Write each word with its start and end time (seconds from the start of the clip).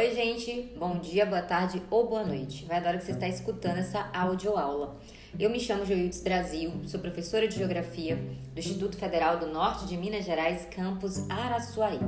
Oi, 0.00 0.14
gente, 0.14 0.72
bom 0.78 0.98
dia, 0.98 1.26
boa 1.26 1.42
tarde 1.42 1.82
ou 1.90 2.08
boa 2.08 2.24
noite. 2.24 2.64
Vai 2.64 2.78
hora 2.78 2.96
que 2.96 3.04
você 3.04 3.12
está 3.12 3.28
escutando 3.28 3.76
essa 3.76 4.08
audioaula. 4.14 4.98
Eu 5.38 5.50
me 5.50 5.60
chamo 5.60 5.84
Joildes 5.84 6.22
Brasil, 6.22 6.72
sou 6.86 6.98
professora 7.00 7.46
de 7.46 7.58
Geografia 7.58 8.16
do 8.16 8.58
Instituto 8.58 8.96
Federal 8.96 9.38
do 9.38 9.46
Norte 9.48 9.84
de 9.84 9.98
Minas 9.98 10.24
Gerais, 10.24 10.66
campus 10.70 11.28
Araçuaí. 11.28 11.98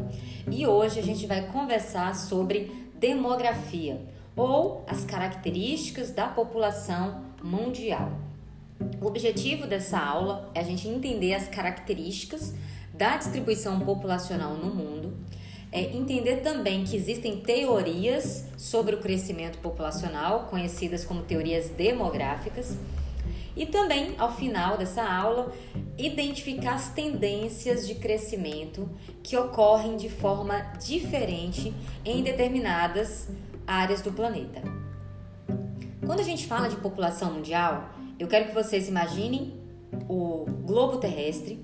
E 0.50 0.66
hoje 0.66 1.00
a 1.00 1.02
gente 1.02 1.26
vai 1.26 1.46
conversar 1.48 2.16
sobre 2.16 2.72
demografia 2.94 4.00
ou 4.34 4.82
as 4.88 5.04
características 5.04 6.10
da 6.10 6.28
população 6.28 7.22
mundial. 7.42 8.10
O 9.02 9.06
objetivo 9.06 9.66
dessa 9.66 9.98
aula 9.98 10.50
é 10.54 10.60
a 10.60 10.64
gente 10.64 10.88
entender 10.88 11.34
as 11.34 11.46
características 11.46 12.54
da 12.94 13.18
distribuição 13.18 13.80
populacional 13.80 14.54
no 14.54 14.74
mundo 14.74 15.01
é 15.72 15.96
entender 15.96 16.42
também 16.42 16.84
que 16.84 16.94
existem 16.94 17.40
teorias 17.40 18.44
sobre 18.58 18.94
o 18.94 19.00
crescimento 19.00 19.58
populacional, 19.58 20.48
conhecidas 20.50 21.02
como 21.02 21.22
teorias 21.22 21.70
demográficas, 21.70 22.76
e 23.56 23.66
também, 23.66 24.14
ao 24.18 24.34
final 24.34 24.76
dessa 24.76 25.02
aula, 25.02 25.52
identificar 25.96 26.74
as 26.74 26.90
tendências 26.90 27.86
de 27.86 27.94
crescimento 27.94 28.88
que 29.22 29.36
ocorrem 29.36 29.96
de 29.96 30.08
forma 30.08 30.58
diferente 30.82 31.72
em 32.04 32.22
determinadas 32.22 33.28
áreas 33.66 34.02
do 34.02 34.12
planeta. 34.12 34.62
Quando 36.04 36.20
a 36.20 36.24
gente 36.24 36.46
fala 36.46 36.68
de 36.68 36.76
população 36.76 37.32
mundial, 37.32 37.90
eu 38.18 38.26
quero 38.26 38.46
que 38.46 38.54
vocês 38.54 38.88
imaginem 38.88 39.54
o 40.08 40.46
globo 40.64 40.98
terrestre, 40.98 41.62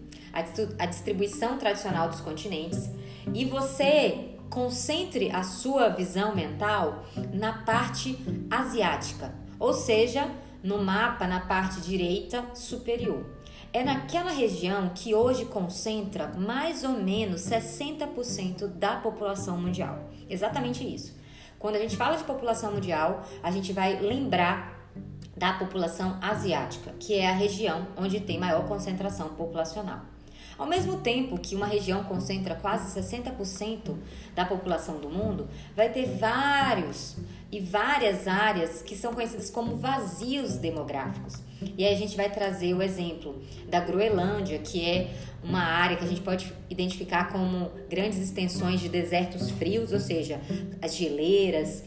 a 0.79 0.87
distribuição 0.87 1.59
tradicional 1.59 2.09
dos 2.09 2.21
continentes 2.21 2.91
e 3.35 3.45
você 3.45 4.37
concentre 4.51 5.31
a 5.31 5.43
sua 5.43 5.89
visão 5.89 6.35
mental 6.35 7.05
na 7.33 7.53
parte 7.53 8.19
asiática, 8.51 9.35
ou 9.59 9.73
seja, 9.73 10.31
no 10.63 10.83
mapa 10.83 11.27
na 11.27 11.41
parte 11.41 11.81
direita 11.81 12.45
superior. 12.55 13.25
É 13.73 13.85
naquela 13.85 14.31
região 14.31 14.91
que 14.95 15.15
hoje 15.15 15.45
concentra 15.45 16.29
mais 16.29 16.85
ou 16.85 16.93
menos 16.93 17.43
60% 17.43 18.67
da 18.67 18.97
população 18.97 19.59
mundial. 19.59 20.09
Exatamente 20.29 20.83
isso. 20.83 21.17
Quando 21.59 21.77
a 21.77 21.79
gente 21.79 21.97
fala 21.97 22.17
de 22.17 22.25
população 22.25 22.73
mundial, 22.73 23.25
a 23.43 23.51
gente 23.51 23.73
vai 23.73 24.01
lembrar 24.01 24.79
da 25.37 25.53
população 25.53 26.19
asiática, 26.21 26.93
que 26.99 27.15
é 27.15 27.29
a 27.29 27.33
região 27.33 27.89
onde 27.97 28.21
tem 28.21 28.39
maior 28.39 28.67
concentração 28.67 29.29
populacional. 29.31 30.01
Ao 30.59 30.67
mesmo 30.67 30.99
tempo 30.99 31.39
que 31.39 31.55
uma 31.55 31.67
região 31.67 32.03
concentra 32.03 32.57
quase 32.57 33.01
60% 33.01 33.95
da 34.35 34.45
população 34.45 34.99
do 34.99 35.09
mundo, 35.09 35.49
vai 35.77 35.89
ter 35.89 36.07
vários 36.19 37.17
e 37.51 37.61
várias 37.61 38.27
áreas 38.27 38.83
que 38.83 38.97
são 38.97 39.15
conhecidas 39.15 39.49
como 39.51 39.77
vazios 39.77 40.57
demográficos. 40.57 41.37
E 41.77 41.85
aí 41.85 41.95
a 41.95 41.97
gente 41.97 42.17
vai 42.17 42.29
trazer 42.29 42.75
o 42.75 42.83
exemplo 42.83 43.41
da 43.69 43.81
Groenlândia, 43.81 44.59
que 44.59 44.85
é 44.85 45.11
uma 45.43 45.63
área 45.63 45.97
que 45.97 46.05
a 46.05 46.09
gente 46.09 46.21
pode 46.21 46.53
identificar 46.69 47.33
como 47.33 47.71
grandes 47.89 48.19
extensões 48.19 48.81
de 48.81 48.89
desertos 48.89 49.51
frios, 49.53 49.93
ou 49.93 50.01
seja, 50.01 50.41
as 50.83 50.95
geleiras, 50.95 51.85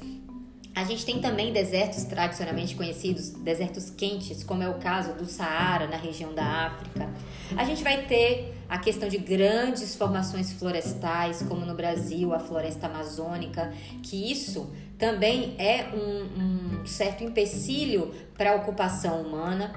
a 0.74 0.86
gente 0.86 1.06
tem 1.06 1.20
também 1.20 1.52
desertos 1.52 2.06
tradicionalmente 2.06 2.76
conhecidos, 2.76 3.32
desertos 3.32 3.90
quentes, 3.90 4.42
como 4.42 4.64
é 4.64 4.70
o 4.70 4.76
caso 4.76 5.14
do 5.14 5.26
Saara, 5.26 5.86
na 5.86 5.98
região 5.98 6.34
da 6.34 6.68
África. 6.68 7.10
A 7.58 7.66
gente 7.66 7.84
vai 7.84 8.06
ter 8.06 8.58
a 8.70 8.78
questão 8.78 9.10
de 9.10 9.18
grandes 9.18 9.96
formações 9.96 10.54
florestais, 10.54 11.44
como 11.44 11.66
no 11.66 11.76
Brasil, 11.76 12.34
a 12.34 12.40
floresta 12.40 12.88
amazônica, 12.88 13.74
que 14.02 14.32
isso 14.32 14.72
também 14.98 15.56
é 15.58 15.90
um, 15.94 16.82
um 16.82 16.86
certo 16.86 17.22
empecilho 17.22 18.14
para 18.38 18.54
a 18.54 18.56
ocupação 18.56 19.22
humana. 19.22 19.74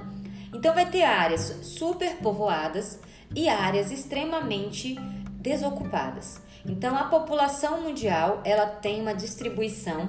Então, 0.54 0.72
vai 0.72 0.88
ter 0.88 1.02
áreas 1.02 1.58
superpovoadas 1.62 3.00
e 3.34 3.48
áreas 3.48 3.90
extremamente 3.90 4.94
desocupadas. 5.40 6.40
Então, 6.64 6.96
a 6.96 7.04
população 7.06 7.80
mundial 7.80 8.40
ela 8.44 8.66
tem 8.66 9.00
uma 9.00 9.12
distribuição 9.12 10.08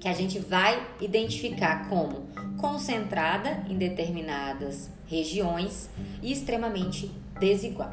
que 0.00 0.08
a 0.08 0.14
gente 0.14 0.38
vai 0.38 0.84
identificar 1.00 1.88
como 1.88 2.26
concentrada 2.58 3.64
em 3.68 3.76
determinadas 3.76 4.90
regiões 5.06 5.90
e 6.22 6.32
extremamente 6.32 7.10
desigual. 7.38 7.92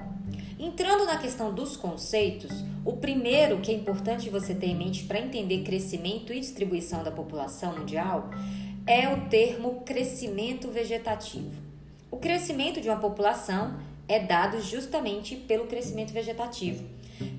Entrando 0.60 1.06
na 1.06 1.18
questão 1.18 1.54
dos 1.54 1.78
conceitos, 1.78 2.52
o 2.84 2.94
primeiro 2.94 3.60
que 3.60 3.72
é 3.72 3.76
importante 3.76 4.30
você 4.30 4.56
ter 4.56 4.68
em 4.68 4.76
mente 4.76 5.04
para 5.04 5.20
entender 5.20 5.64
crescimento 5.64 6.34
e 6.34 6.40
distribuição 6.40 7.04
da 7.04 7.12
população 7.12 7.78
mundial 7.78 8.30
é 8.88 9.08
o 9.14 9.30
termo 9.30 9.82
crescimento 9.86 10.70
vegetativo. 10.70 11.52
O 12.10 12.18
crescimento 12.18 12.82
de 12.82 12.88
uma 12.88 12.98
população 12.98 13.78
é 14.08 14.20
dado 14.20 14.62
justamente 14.62 15.36
pelo 15.36 15.68
crescimento 15.68 16.14
vegetativo, 16.14 16.84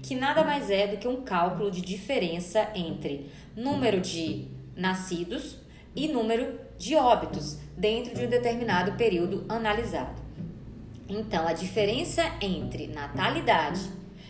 que 0.02 0.14
nada 0.14 0.44
mais 0.44 0.70
é 0.70 0.86
do 0.86 0.98
que 0.98 1.08
um 1.08 1.22
cálculo 1.22 1.70
de 1.70 1.80
diferença 1.80 2.70
entre 2.74 3.30
número 3.56 4.00
de 4.00 4.57
nascidos 4.78 5.58
e 5.94 6.06
número 6.06 6.58
de 6.78 6.94
óbitos 6.94 7.58
dentro 7.76 8.14
de 8.14 8.24
um 8.24 8.28
determinado 8.28 8.92
período 8.92 9.44
analisado. 9.48 10.22
Então, 11.08 11.46
a 11.46 11.52
diferença 11.52 12.22
entre 12.40 12.86
natalidade 12.86 13.80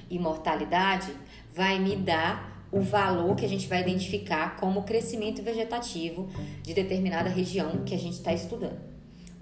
e 0.09 0.19
mortalidade 0.19 1.13
vai 1.55 1.79
me 1.79 1.95
dar 1.95 2.67
o 2.73 2.81
valor 2.81 3.37
que 3.37 3.45
a 3.45 3.49
gente 3.49 3.67
vai 3.67 3.81
identificar 3.83 4.57
como 4.57 4.85
crescimento 4.85 5.43
vegetativo 5.43 6.29
de 6.63 6.73
determinada 6.73 7.29
região 7.29 7.85
que 7.85 7.95
a 7.95 7.99
gente 7.99 8.15
está 8.15 8.33
estudando. 8.33 8.79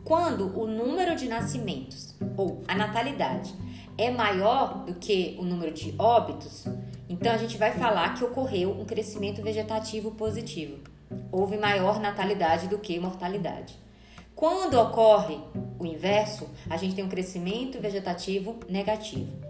Quando 0.03 0.59
o 0.59 0.67
número 0.67 1.17
de 1.17 1.29
nascimentos 1.29 2.15
ou 2.37 2.63
a 2.67 2.75
natalidade 2.75 3.53
é 3.99 4.11
maior 4.11 4.85
do 4.85 4.95
que 4.95 5.37
o 5.39 5.45
número 5.45 5.73
de 5.73 5.95
óbitos, 5.99 6.65
então 7.09 7.33
a 7.33 7.37
gente 7.37 7.57
vai 7.57 7.73
falar 7.73 8.15
que 8.15 8.25
ocorreu 8.25 8.71
um 8.71 8.85
crescimento 8.85 9.43
vegetativo 9.43 10.13
positivo 10.13 10.79
houve 11.31 11.57
maior 11.57 12.01
natalidade 12.01 12.69
do 12.69 12.79
que 12.79 12.99
mortalidade. 12.99 13.79
Quando 14.35 14.79
ocorre 14.79 15.39
o 15.79 15.87
inverso, 15.87 16.49
a 16.69 16.77
gente 16.77 16.95
tem 16.95 17.05
um 17.05 17.09
crescimento 17.09 17.81
vegetativo 17.81 18.61
negativo. 18.69 19.46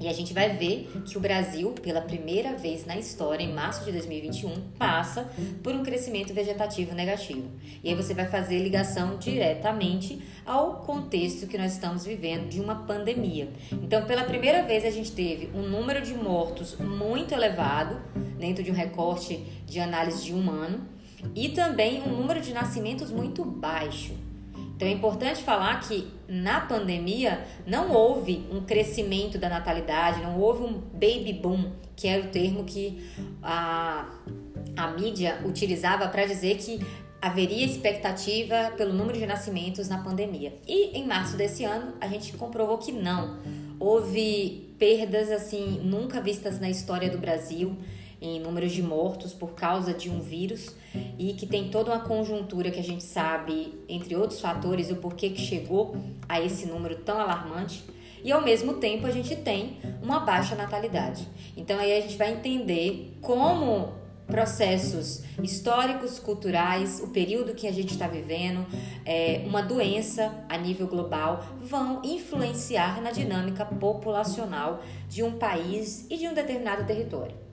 E 0.00 0.08
a 0.08 0.12
gente 0.12 0.32
vai 0.32 0.56
ver 0.56 0.90
que 1.06 1.16
o 1.16 1.20
Brasil, 1.20 1.72
pela 1.72 2.00
primeira 2.00 2.56
vez 2.56 2.84
na 2.86 2.96
história, 2.96 3.42
em 3.42 3.52
março 3.52 3.84
de 3.84 3.92
2021, 3.92 4.54
passa 4.78 5.30
por 5.62 5.74
um 5.74 5.82
crescimento 5.82 6.32
vegetativo 6.34 6.94
negativo. 6.94 7.48
E 7.82 7.88
aí 7.88 7.94
você 7.94 8.14
vai 8.14 8.26
fazer 8.26 8.58
ligação 8.58 9.18
diretamente 9.18 10.22
ao 10.44 10.76
contexto 10.76 11.46
que 11.46 11.58
nós 11.58 11.72
estamos 11.72 12.04
vivendo 12.04 12.48
de 12.48 12.60
uma 12.60 12.74
pandemia. 12.86 13.48
Então, 13.72 14.04
pela 14.06 14.24
primeira 14.24 14.62
vez, 14.62 14.84
a 14.84 14.90
gente 14.90 15.12
teve 15.12 15.50
um 15.54 15.62
número 15.62 16.00
de 16.02 16.14
mortos 16.14 16.76
muito 16.78 17.34
elevado, 17.34 18.00
dentro 18.38 18.62
de 18.62 18.70
um 18.70 18.74
recorte 18.74 19.44
de 19.66 19.80
análise 19.80 20.24
de 20.24 20.34
um 20.34 20.50
ano, 20.50 20.80
e 21.34 21.50
também 21.50 22.02
um 22.02 22.16
número 22.16 22.40
de 22.40 22.52
nascimentos 22.52 23.10
muito 23.10 23.44
baixo. 23.44 24.14
Então 24.80 24.88
é 24.88 24.92
importante 24.92 25.42
falar 25.42 25.78
que 25.80 26.08
na 26.26 26.62
pandemia 26.62 27.44
não 27.66 27.92
houve 27.92 28.46
um 28.50 28.62
crescimento 28.62 29.36
da 29.36 29.46
natalidade, 29.46 30.22
não 30.22 30.40
houve 30.40 30.62
um 30.62 30.72
baby 30.72 31.34
boom, 31.34 31.70
que 31.94 32.08
era 32.08 32.26
o 32.26 32.28
termo 32.28 32.64
que 32.64 32.98
a, 33.42 34.08
a 34.74 34.90
mídia 34.92 35.38
utilizava 35.44 36.08
para 36.08 36.24
dizer 36.24 36.56
que 36.56 36.80
haveria 37.20 37.66
expectativa 37.66 38.72
pelo 38.74 38.94
número 38.94 39.18
de 39.18 39.26
nascimentos 39.26 39.86
na 39.86 39.98
pandemia. 39.98 40.54
E 40.66 40.98
em 40.98 41.06
março 41.06 41.36
desse 41.36 41.62
ano 41.62 41.92
a 42.00 42.08
gente 42.08 42.32
comprovou 42.38 42.78
que 42.78 42.90
não. 42.90 43.38
Houve 43.78 44.74
perdas 44.78 45.30
assim 45.30 45.78
nunca 45.84 46.22
vistas 46.22 46.58
na 46.58 46.70
história 46.70 47.10
do 47.10 47.18
Brasil 47.18 47.76
em 48.20 48.38
números 48.40 48.72
de 48.72 48.82
mortos 48.82 49.32
por 49.32 49.52
causa 49.52 49.94
de 49.94 50.10
um 50.10 50.20
vírus 50.20 50.74
e 51.18 51.32
que 51.32 51.46
tem 51.46 51.70
toda 51.70 51.92
uma 51.92 52.00
conjuntura 52.00 52.70
que 52.70 52.78
a 52.78 52.82
gente 52.82 53.02
sabe, 53.02 53.78
entre 53.88 54.14
outros 54.14 54.40
fatores, 54.40 54.90
o 54.90 54.96
porquê 54.96 55.30
que 55.30 55.40
chegou 55.40 55.96
a 56.28 56.40
esse 56.40 56.66
número 56.66 56.96
tão 56.96 57.18
alarmante. 57.18 57.84
E 58.22 58.30
ao 58.30 58.42
mesmo 58.42 58.74
tempo 58.74 59.06
a 59.06 59.10
gente 59.10 59.34
tem 59.36 59.78
uma 60.02 60.20
baixa 60.20 60.54
natalidade. 60.54 61.26
Então 61.56 61.78
aí 61.78 61.96
a 61.96 62.00
gente 62.00 62.16
vai 62.16 62.32
entender 62.32 63.16
como 63.22 64.00
processos 64.26 65.22
históricos, 65.42 66.18
culturais, 66.18 67.00
o 67.02 67.08
período 67.08 67.54
que 67.54 67.66
a 67.66 67.72
gente 67.72 67.92
está 67.92 68.06
vivendo, 68.06 68.64
é, 69.04 69.42
uma 69.44 69.60
doença 69.60 70.44
a 70.48 70.56
nível 70.56 70.86
global, 70.86 71.44
vão 71.60 72.00
influenciar 72.04 73.02
na 73.02 73.10
dinâmica 73.10 73.64
populacional 73.64 74.82
de 75.08 75.22
um 75.22 75.32
país 75.32 76.06
e 76.08 76.16
de 76.16 76.28
um 76.28 76.34
determinado 76.34 76.84
território. 76.86 77.49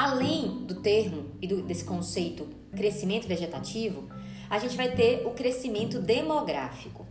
Além 0.00 0.64
do 0.64 0.76
termo 0.76 1.26
e 1.42 1.46
do, 1.46 1.60
desse 1.60 1.84
conceito 1.84 2.48
crescimento 2.74 3.28
vegetativo, 3.28 4.08
a 4.48 4.58
gente 4.58 4.74
vai 4.74 4.92
ter 4.92 5.26
o 5.26 5.32
crescimento 5.32 6.00
demográfico. 6.00 7.06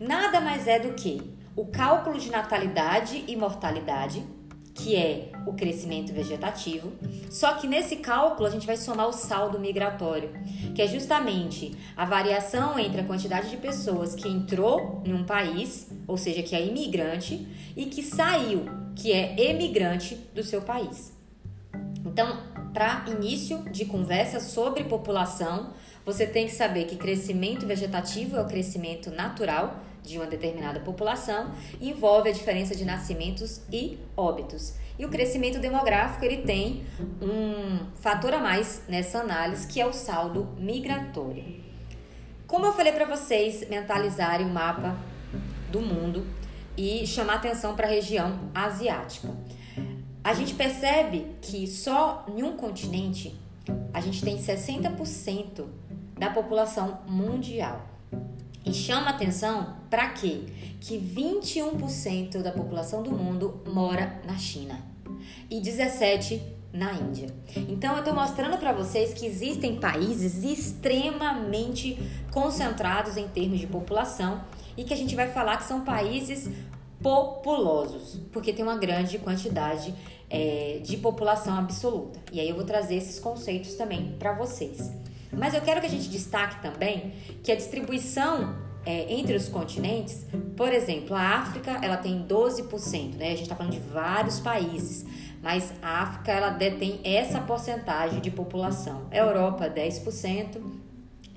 Nada 0.00 0.40
mais 0.40 0.66
é 0.66 0.80
do 0.80 0.94
que 0.94 1.22
o 1.54 1.66
cálculo 1.66 2.18
de 2.18 2.32
natalidade 2.32 3.22
e 3.28 3.36
mortalidade 3.36 4.26
que 4.74 4.96
é 4.96 5.30
o 5.46 5.52
crescimento 5.52 6.12
vegetativo. 6.12 6.92
Só 7.30 7.54
que 7.54 7.68
nesse 7.68 7.98
cálculo 7.98 8.48
a 8.48 8.50
gente 8.50 8.66
vai 8.66 8.76
somar 8.76 9.06
o 9.06 9.12
saldo 9.12 9.60
migratório, 9.60 10.30
que 10.74 10.82
é 10.82 10.88
justamente 10.88 11.72
a 11.96 12.04
variação 12.04 12.76
entre 12.76 13.00
a 13.00 13.04
quantidade 13.04 13.48
de 13.48 13.56
pessoas 13.58 14.16
que 14.16 14.26
entrou 14.26 15.00
em 15.04 15.14
um 15.14 15.22
país, 15.22 15.88
ou 16.08 16.16
seja, 16.16 16.42
que 16.42 16.56
é 16.56 16.66
imigrante, 16.66 17.46
e 17.76 17.86
que 17.86 18.02
saiu, 18.02 18.64
que 18.96 19.12
é 19.12 19.40
emigrante 19.40 20.16
do 20.34 20.42
seu 20.42 20.60
país. 20.60 21.13
Então, 22.04 22.42
para 22.72 23.04
início 23.08 23.62
de 23.70 23.84
conversa 23.84 24.40
sobre 24.40 24.84
população, 24.84 25.72
você 26.04 26.26
tem 26.26 26.46
que 26.46 26.52
saber 26.52 26.84
que 26.84 26.96
crescimento 26.96 27.66
vegetativo 27.66 28.36
é 28.36 28.42
o 28.42 28.46
crescimento 28.46 29.10
natural 29.10 29.80
de 30.02 30.18
uma 30.18 30.26
determinada 30.26 30.80
população 30.80 31.52
envolve 31.80 32.28
a 32.28 32.32
diferença 32.32 32.76
de 32.76 32.84
nascimentos 32.84 33.62
e 33.72 33.98
óbitos. 34.16 34.74
E 34.98 35.04
o 35.04 35.08
crescimento 35.08 35.58
demográfico 35.58 36.24
ele 36.24 36.42
tem 36.42 36.84
um 37.20 37.86
fator 37.96 38.34
a 38.34 38.38
mais 38.38 38.82
nessa 38.86 39.20
análise 39.20 39.66
que 39.66 39.80
é 39.80 39.86
o 39.86 39.92
saldo 39.92 40.46
migratório. 40.58 41.64
Como 42.46 42.66
eu 42.66 42.72
falei 42.72 42.92
para 42.92 43.06
vocês 43.06 43.66
mentalizarem 43.68 44.46
o 44.46 44.50
mapa 44.50 44.94
do 45.72 45.80
mundo 45.80 46.24
e 46.76 47.06
chamar 47.06 47.36
atenção 47.36 47.74
para 47.74 47.86
a 47.86 47.90
região 47.90 48.38
asiática. 48.54 49.28
A 50.24 50.32
gente 50.32 50.54
percebe 50.54 51.26
que 51.42 51.66
só 51.66 52.24
em 52.26 52.42
um 52.42 52.56
continente 52.56 53.38
a 53.92 54.00
gente 54.00 54.24
tem 54.24 54.38
60% 54.38 55.66
da 56.18 56.30
população 56.30 57.00
mundial. 57.06 57.86
E 58.64 58.72
chama 58.72 59.10
atenção 59.10 59.76
para 59.90 60.08
quê? 60.08 60.44
Que 60.80 60.98
21% 60.98 62.40
da 62.40 62.50
população 62.50 63.02
do 63.02 63.12
mundo 63.12 63.62
mora 63.66 64.22
na 64.24 64.38
China 64.38 64.80
e 65.50 65.60
17 65.60 66.42
na 66.72 66.94
Índia. 66.94 67.28
Então 67.68 67.92
eu 67.92 67.98
estou 67.98 68.14
mostrando 68.14 68.56
para 68.56 68.72
vocês 68.72 69.12
que 69.12 69.26
existem 69.26 69.78
países 69.78 70.42
extremamente 70.42 71.98
concentrados 72.32 73.18
em 73.18 73.28
termos 73.28 73.60
de 73.60 73.66
população 73.66 74.42
e 74.74 74.84
que 74.84 74.94
a 74.94 74.96
gente 74.96 75.14
vai 75.14 75.30
falar 75.30 75.58
que 75.58 75.64
são 75.64 75.82
países 75.84 76.48
populosos, 77.00 78.18
porque 78.32 78.50
tem 78.50 78.64
uma 78.64 78.78
grande 78.78 79.18
quantidade 79.18 79.94
é, 80.34 80.80
de 80.82 80.96
população 80.96 81.56
absoluta. 81.56 82.18
E 82.32 82.40
aí 82.40 82.48
eu 82.48 82.56
vou 82.56 82.64
trazer 82.64 82.96
esses 82.96 83.20
conceitos 83.20 83.74
também 83.74 84.16
para 84.18 84.32
vocês. 84.32 84.90
Mas 85.32 85.54
eu 85.54 85.60
quero 85.60 85.80
que 85.80 85.86
a 85.86 85.90
gente 85.90 86.08
destaque 86.08 86.60
também 86.60 87.12
que 87.44 87.52
a 87.52 87.54
distribuição 87.54 88.56
é, 88.84 89.14
entre 89.14 89.36
os 89.36 89.48
continentes, 89.48 90.26
por 90.56 90.72
exemplo, 90.72 91.14
a 91.14 91.38
África 91.38 91.78
ela 91.80 91.96
tem 91.96 92.26
12%, 92.26 93.14
né? 93.14 93.26
A 93.26 93.30
gente 93.30 93.42
está 93.42 93.54
falando 93.54 93.72
de 93.72 93.78
vários 93.78 94.40
países, 94.40 95.06
mas 95.40 95.72
a 95.80 96.02
África 96.02 96.32
ela 96.32 96.50
detém 96.50 97.00
essa 97.04 97.40
porcentagem 97.40 98.20
de 98.20 98.30
população. 98.32 99.06
A 99.12 99.16
Europa 99.16 99.70
10%, 99.70 100.60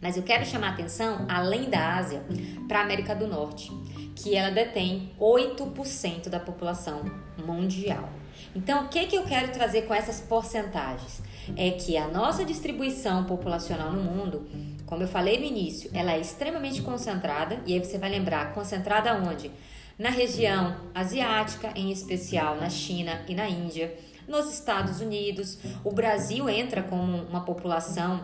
mas 0.02 0.18
eu 0.18 0.24
quero 0.24 0.44
chamar 0.44 0.70
atenção, 0.70 1.28
além 1.30 1.70
da 1.70 1.98
Ásia, 1.98 2.24
para 2.68 2.80
a 2.80 2.84
América 2.84 3.16
do 3.16 3.28
Norte, 3.28 3.72
que 4.16 4.36
ela 4.36 4.50
detém 4.50 5.12
8% 5.20 6.30
da 6.30 6.40
população 6.40 7.04
mundial. 7.46 8.10
Então, 8.56 8.86
o 8.86 8.88
que, 8.88 9.06
que 9.06 9.16
eu 9.16 9.24
quero 9.24 9.52
trazer 9.52 9.84
com 9.84 9.94
essas 9.94 10.20
porcentagens? 10.20 11.22
É 11.56 11.72
que 11.72 11.98
a 11.98 12.08
nossa 12.08 12.44
distribuição 12.44 13.24
populacional 13.26 13.92
no 13.92 14.04
mundo, 14.04 14.48
como 14.86 15.04
eu 15.04 15.08
falei 15.08 15.40
no 15.40 15.46
início, 15.46 15.90
ela 15.94 16.14
é 16.14 16.20
extremamente 16.20 16.82
concentrada, 16.82 17.62
e 17.66 17.74
aí 17.74 17.80
você 17.80 17.98
vai 17.98 18.10
lembrar, 18.10 18.54
concentrada 18.54 19.14
onde? 19.16 19.52
Na 19.98 20.10
região 20.10 20.76
asiática, 20.94 21.72
em 21.76 21.92
especial 21.92 22.56
na 22.56 22.70
China 22.70 23.22
e 23.28 23.34
na 23.34 23.48
Índia, 23.50 23.98
nos 24.28 24.54
Estados 24.54 25.00
Unidos. 25.00 25.58
O 25.84 25.92
Brasil 25.92 26.50
entra 26.50 26.84
como 26.84 27.24
uma 27.24 27.42
população 27.42 28.24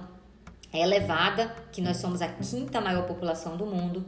elevada, 0.74 1.54
que 1.72 1.81
nós 1.81 1.98
somos 1.98 2.22
a 2.22 2.28
quinta 2.28 2.81
maior 2.81 3.06
população 3.06 3.56
do 3.56 3.66
mundo. 3.66 4.06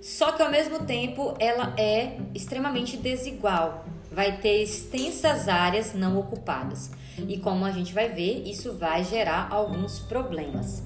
Só 0.00 0.32
que 0.32 0.42
ao 0.42 0.50
mesmo 0.50 0.84
tempo 0.84 1.34
ela 1.38 1.74
é 1.76 2.18
extremamente 2.34 2.96
desigual 2.96 3.84
vai 4.10 4.38
ter 4.38 4.62
extensas 4.62 5.48
áreas 5.48 5.94
não 5.94 6.18
ocupadas. 6.18 6.90
E 7.26 7.38
como 7.38 7.64
a 7.64 7.70
gente 7.70 7.92
vai 7.92 8.08
ver, 8.08 8.42
isso 8.46 8.74
vai 8.74 9.04
gerar 9.04 9.48
alguns 9.50 9.98
problemas. 9.98 10.82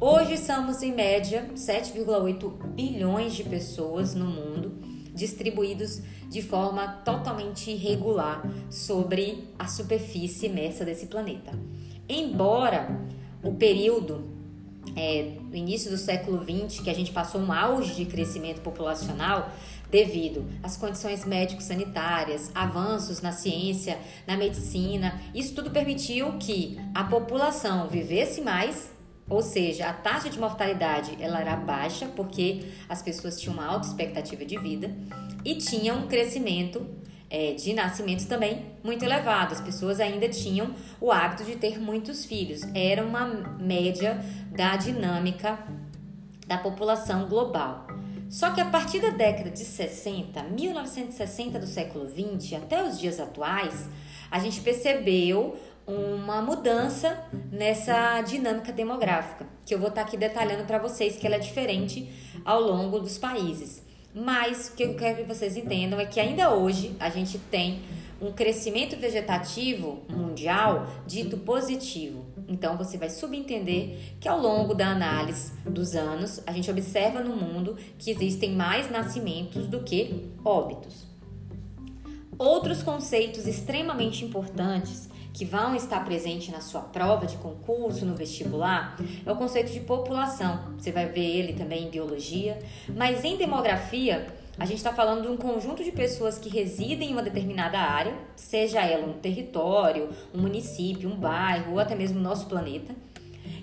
Hoje 0.00 0.36
somos 0.36 0.82
em 0.82 0.92
média 0.92 1.48
7,8 1.54 2.50
bilhões 2.74 3.34
de 3.34 3.44
pessoas 3.44 4.14
no 4.14 4.26
mundo, 4.26 4.78
distribuídos 5.14 6.02
de 6.28 6.42
forma 6.42 6.86
totalmente 7.04 7.70
irregular 7.70 8.42
sobre 8.70 9.48
a 9.58 9.66
superfície 9.66 10.46
imersa 10.46 10.84
desse 10.84 11.06
planeta. 11.06 11.52
Embora 12.08 13.00
o 13.42 13.54
período 13.54 14.36
é, 14.94 15.36
no 15.50 15.56
início 15.56 15.90
do 15.90 15.96
século 15.96 16.44
XX, 16.44 16.80
que 16.80 16.90
a 16.90 16.94
gente 16.94 17.12
passou 17.12 17.40
um 17.40 17.52
auge 17.52 17.94
de 17.94 18.04
crescimento 18.04 18.60
populacional, 18.60 19.50
devido 19.90 20.44
às 20.62 20.76
condições 20.76 21.24
médico-sanitárias, 21.24 22.50
avanços 22.54 23.20
na 23.20 23.32
ciência, 23.32 23.98
na 24.26 24.36
medicina. 24.36 25.20
Isso 25.34 25.54
tudo 25.54 25.70
permitiu 25.70 26.32
que 26.38 26.78
a 26.94 27.04
população 27.04 27.88
vivesse 27.88 28.40
mais, 28.40 28.90
ou 29.28 29.42
seja, 29.42 29.88
a 29.88 29.92
taxa 29.92 30.28
de 30.28 30.38
mortalidade 30.38 31.16
ela 31.20 31.40
era 31.40 31.56
baixa 31.56 32.06
porque 32.06 32.64
as 32.88 33.02
pessoas 33.02 33.40
tinham 33.40 33.54
uma 33.54 33.66
alta 33.66 33.86
expectativa 33.86 34.44
de 34.44 34.58
vida 34.58 34.94
e 35.44 35.56
tinha 35.56 35.94
um 35.94 36.06
crescimento 36.06 36.86
é, 37.28 37.54
de 37.54 37.72
nascimentos 37.72 38.24
também 38.24 38.66
muito 38.84 39.04
elevado. 39.04 39.52
As 39.52 39.60
pessoas 39.60 40.00
ainda 40.00 40.28
tinham 40.28 40.74
o 41.00 41.10
hábito 41.10 41.44
de 41.44 41.56
ter 41.56 41.80
muitos 41.80 42.24
filhos. 42.24 42.62
Era 42.74 43.04
uma 43.04 43.26
média 43.58 44.20
da 44.50 44.76
dinâmica 44.76 45.58
da 46.46 46.58
população 46.58 47.28
global. 47.28 47.86
Só 48.28 48.50
que 48.50 48.60
a 48.60 48.64
partir 48.64 49.00
da 49.00 49.10
década 49.10 49.50
de 49.50 49.64
60, 49.64 50.42
1960 50.42 51.58
do 51.58 51.66
século 51.66 52.06
20 52.06 52.56
até 52.56 52.82
os 52.82 52.98
dias 52.98 53.20
atuais, 53.20 53.88
a 54.30 54.38
gente 54.38 54.60
percebeu 54.60 55.56
uma 55.86 56.42
mudança 56.42 57.24
nessa 57.52 58.20
dinâmica 58.22 58.72
demográfica, 58.72 59.46
que 59.64 59.72
eu 59.72 59.78
vou 59.78 59.88
estar 59.88 60.02
aqui 60.02 60.16
detalhando 60.16 60.64
para 60.64 60.78
vocês 60.78 61.16
que 61.16 61.26
ela 61.26 61.36
é 61.36 61.38
diferente 61.38 62.10
ao 62.44 62.60
longo 62.60 62.98
dos 62.98 63.16
países. 63.16 63.82
Mas 64.12 64.68
o 64.68 64.76
que 64.76 64.82
eu 64.82 64.96
quero 64.96 65.18
que 65.18 65.22
vocês 65.24 65.56
entendam 65.56 66.00
é 66.00 66.06
que 66.06 66.18
ainda 66.18 66.52
hoje 66.52 66.96
a 66.98 67.08
gente 67.08 67.38
tem 67.38 67.82
um 68.20 68.32
crescimento 68.32 68.96
vegetativo 68.96 70.02
mundial 70.08 70.86
dito 71.06 71.36
positivo. 71.38 72.24
Então 72.48 72.76
você 72.76 72.96
vai 72.96 73.10
subentender 73.10 74.14
que 74.20 74.28
ao 74.28 74.40
longo 74.40 74.74
da 74.74 74.88
análise 74.88 75.52
dos 75.64 75.94
anos, 75.94 76.40
a 76.46 76.52
gente 76.52 76.70
observa 76.70 77.20
no 77.20 77.36
mundo 77.36 77.76
que 77.98 78.10
existem 78.10 78.52
mais 78.52 78.90
nascimentos 78.90 79.66
do 79.66 79.80
que 79.80 80.30
óbitos. 80.44 81.06
Outros 82.38 82.82
conceitos 82.82 83.46
extremamente 83.46 84.24
importantes 84.24 85.08
que 85.32 85.44
vão 85.44 85.74
estar 85.76 86.02
presentes 86.02 86.48
na 86.48 86.62
sua 86.62 86.80
prova 86.80 87.26
de 87.26 87.36
concurso, 87.36 88.06
no 88.06 88.14
vestibular, 88.14 88.96
é 89.24 89.30
o 89.30 89.36
conceito 89.36 89.70
de 89.70 89.80
população. 89.80 90.74
Você 90.78 90.90
vai 90.90 91.06
ver 91.06 91.24
ele 91.24 91.52
também 91.52 91.84
em 91.84 91.90
biologia, 91.90 92.58
mas 92.88 93.22
em 93.22 93.36
demografia, 93.36 94.26
a 94.58 94.64
gente 94.64 94.78
está 94.78 94.92
falando 94.92 95.22
de 95.22 95.28
um 95.28 95.36
conjunto 95.36 95.84
de 95.84 95.92
pessoas 95.92 96.38
que 96.38 96.48
residem 96.48 97.10
em 97.10 97.12
uma 97.12 97.22
determinada 97.22 97.78
área, 97.78 98.14
seja 98.34 98.80
ela 98.80 99.06
um 99.06 99.12
território, 99.12 100.08
um 100.34 100.40
município, 100.40 101.10
um 101.10 101.16
bairro 101.16 101.72
ou 101.72 101.80
até 101.80 101.94
mesmo 101.94 102.18
nosso 102.18 102.46
planeta. 102.46 102.94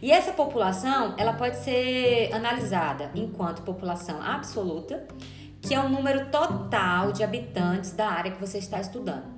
E 0.02 0.12
essa 0.12 0.34
população, 0.34 1.16
ela 1.18 1.34
pode 1.34 1.58
ser 1.58 2.30
analisada 2.32 3.10
enquanto 3.16 3.64
população 3.64 4.22
absoluta, 4.22 5.08
que 5.62 5.74
é 5.74 5.80
o 5.80 5.90
número 5.90 6.30
total 6.30 7.12
de 7.12 7.24
habitantes 7.24 7.94
da 7.94 8.08
área 8.08 8.32
que 8.32 8.40
você 8.40 8.58
está 8.58 8.80
estudando. 8.80 9.34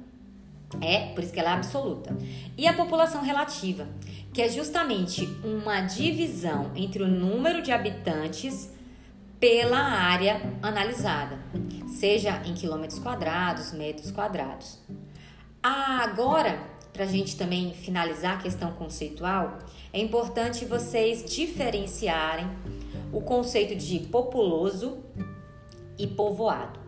É, 0.82 1.14
por 1.14 1.24
isso 1.24 1.32
que 1.32 1.40
ela 1.40 1.52
é 1.52 1.54
absoluta. 1.54 2.18
E 2.58 2.68
a 2.68 2.74
população 2.74 3.22
relativa, 3.22 3.88
que 4.34 4.42
é 4.42 4.50
justamente 4.50 5.26
uma 5.44 5.82
divisão 5.82 6.72
entre 6.76 7.04
o 7.04 7.08
número 7.08 7.62
de 7.62 7.72
habitantes 7.72 8.75
pela 9.40 9.80
área 9.80 10.42
analisada, 10.62 11.40
seja 11.88 12.42
em 12.46 12.54
quilômetros 12.54 13.00
quadrados, 13.00 13.72
metros 13.74 14.12
quadrados. 14.12 14.80
Agora, 15.62 16.60
para 16.94 17.04
a 17.04 17.08
gente 17.08 17.36
também 17.36 17.74
finalizar 17.74 18.36
a 18.36 18.42
questão 18.42 18.72
conceitual, 18.72 19.60
é 19.92 20.00
importante 20.00 20.64
vocês 20.66 21.26
diferenciarem 21.26 22.48
o 23.12 23.22
conceito 23.22 23.76
de 23.76 24.00
populoso 24.00 25.00
e 25.98 26.08
povoado. 26.08 26.80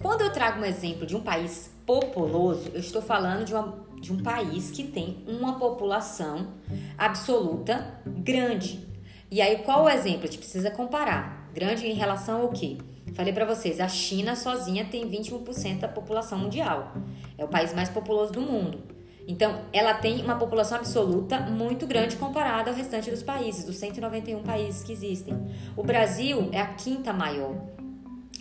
Quando 0.00 0.22
eu 0.22 0.32
trago 0.32 0.60
um 0.60 0.64
exemplo 0.64 1.06
de 1.06 1.16
um 1.16 1.20
país 1.20 1.72
populoso, 1.84 2.70
eu 2.72 2.80
estou 2.80 3.02
falando 3.02 3.44
de, 3.44 3.52
uma, 3.54 3.84
de 4.00 4.12
um 4.12 4.22
país 4.22 4.70
que 4.70 4.84
tem 4.84 5.24
uma 5.26 5.58
população 5.58 6.54
absoluta 6.96 8.00
grande. 8.06 8.86
E 9.30 9.40
aí, 9.40 9.58
qual 9.58 9.84
o 9.84 9.88
exemplo? 9.88 10.24
A 10.24 10.26
gente 10.26 10.38
precisa 10.38 10.70
comparar. 10.70 11.37
Grande 11.54 11.86
em 11.86 11.94
relação 11.94 12.42
ao 12.42 12.48
quê? 12.50 12.78
Falei 13.14 13.32
para 13.32 13.44
vocês, 13.44 13.80
a 13.80 13.88
China 13.88 14.36
sozinha 14.36 14.84
tem 14.84 15.08
21% 15.08 15.80
da 15.80 15.88
população 15.88 16.38
mundial. 16.38 16.92
É 17.36 17.44
o 17.44 17.48
país 17.48 17.72
mais 17.74 17.88
populoso 17.88 18.32
do 18.32 18.40
mundo. 18.40 18.82
Então, 19.26 19.60
ela 19.72 19.92
tem 19.92 20.22
uma 20.22 20.36
população 20.36 20.78
absoluta 20.78 21.40
muito 21.40 21.86
grande 21.86 22.16
comparada 22.16 22.70
ao 22.70 22.76
restante 22.76 23.10
dos 23.10 23.22
países, 23.22 23.64
dos 23.64 23.76
191 23.76 24.42
países 24.42 24.82
que 24.82 24.92
existem. 24.92 25.34
O 25.76 25.82
Brasil 25.82 26.48
é 26.50 26.60
a 26.60 26.66
quinta 26.68 27.12
maior. 27.12 27.54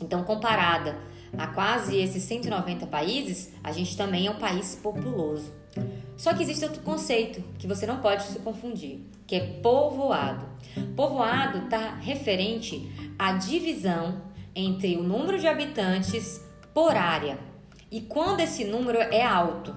Então, 0.01 0.23
comparada 0.23 0.97
a 1.37 1.47
quase 1.47 1.97
esses 1.97 2.23
190 2.23 2.87
países, 2.87 3.51
a 3.63 3.71
gente 3.71 3.97
também 3.97 4.27
é 4.27 4.31
um 4.31 4.39
país 4.39 4.75
populoso. 4.75 5.51
Só 6.15 6.33
que 6.33 6.43
existe 6.43 6.63
outro 6.63 6.81
conceito 6.81 7.43
que 7.59 7.67
você 7.67 7.85
não 7.85 7.99
pode 7.99 8.23
se 8.23 8.39
confundir, 8.39 9.01
que 9.27 9.36
é 9.36 9.41
povoado. 9.62 10.48
Povoado 10.96 11.65
está 11.65 11.96
referente 11.96 12.89
à 13.19 13.34
divisão 13.34 14.22
entre 14.55 14.96
o 14.96 15.03
número 15.03 15.38
de 15.38 15.48
habitantes 15.48 16.43
por 16.74 16.96
área. 16.96 17.38
E 17.91 18.01
quando 18.01 18.39
esse 18.39 18.63
número 18.63 18.98
é 18.98 19.24
alto, 19.24 19.75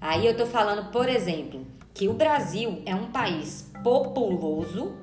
aí 0.00 0.26
eu 0.26 0.32
estou 0.32 0.46
falando, 0.46 0.90
por 0.90 1.08
exemplo, 1.08 1.66
que 1.94 2.08
o 2.08 2.14
Brasil 2.14 2.82
é 2.86 2.94
um 2.94 3.10
país 3.10 3.70
populoso, 3.82 4.94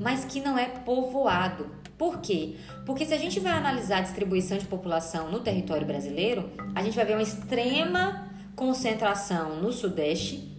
mas 0.00 0.24
que 0.24 0.40
não 0.40 0.56
é 0.56 0.66
povoado. 0.66 1.66
Por 1.98 2.20
quê? 2.20 2.56
Porque 2.84 3.04
se 3.04 3.14
a 3.14 3.18
gente 3.18 3.38
vai 3.38 3.52
analisar 3.52 3.98
a 3.98 4.02
distribuição 4.02 4.58
de 4.58 4.66
população 4.66 5.30
no 5.30 5.40
território 5.40 5.86
brasileiro, 5.86 6.50
a 6.74 6.82
gente 6.82 6.96
vai 6.96 7.04
ver 7.04 7.14
uma 7.14 7.22
extrema 7.22 8.28
concentração 8.56 9.60
no 9.60 9.72
Sudeste 9.72 10.51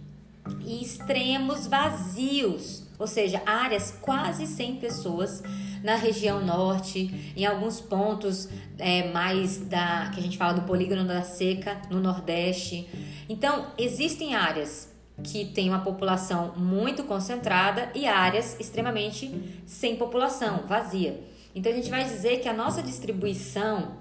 e 0.64 0.82
extremos 0.82 1.66
vazios, 1.66 2.82
ou 2.98 3.06
seja, 3.06 3.42
áreas 3.46 3.96
quase 4.00 4.46
sem 4.46 4.76
pessoas 4.76 5.42
na 5.82 5.96
região 5.96 6.44
norte, 6.44 7.32
em 7.36 7.44
alguns 7.44 7.80
pontos 7.80 8.48
é, 8.78 9.12
mais 9.12 9.58
da 9.58 10.10
que 10.14 10.20
a 10.20 10.22
gente 10.22 10.38
fala 10.38 10.54
do 10.54 10.62
polígono 10.62 11.04
da 11.04 11.22
seca 11.22 11.80
no 11.90 12.00
Nordeste. 12.00 12.88
Então, 13.28 13.66
existem 13.76 14.34
áreas 14.34 14.92
que 15.22 15.44
têm 15.44 15.68
uma 15.68 15.80
população 15.80 16.54
muito 16.56 17.04
concentrada 17.04 17.90
e 17.94 18.06
áreas 18.06 18.58
extremamente 18.58 19.62
sem 19.66 19.96
população, 19.96 20.64
vazia. 20.66 21.20
Então, 21.54 21.70
a 21.70 21.74
gente 21.74 21.90
vai 21.90 22.04
dizer 22.04 22.40
que 22.40 22.48
a 22.48 22.52
nossa 22.52 22.82
distribuição 22.82 23.92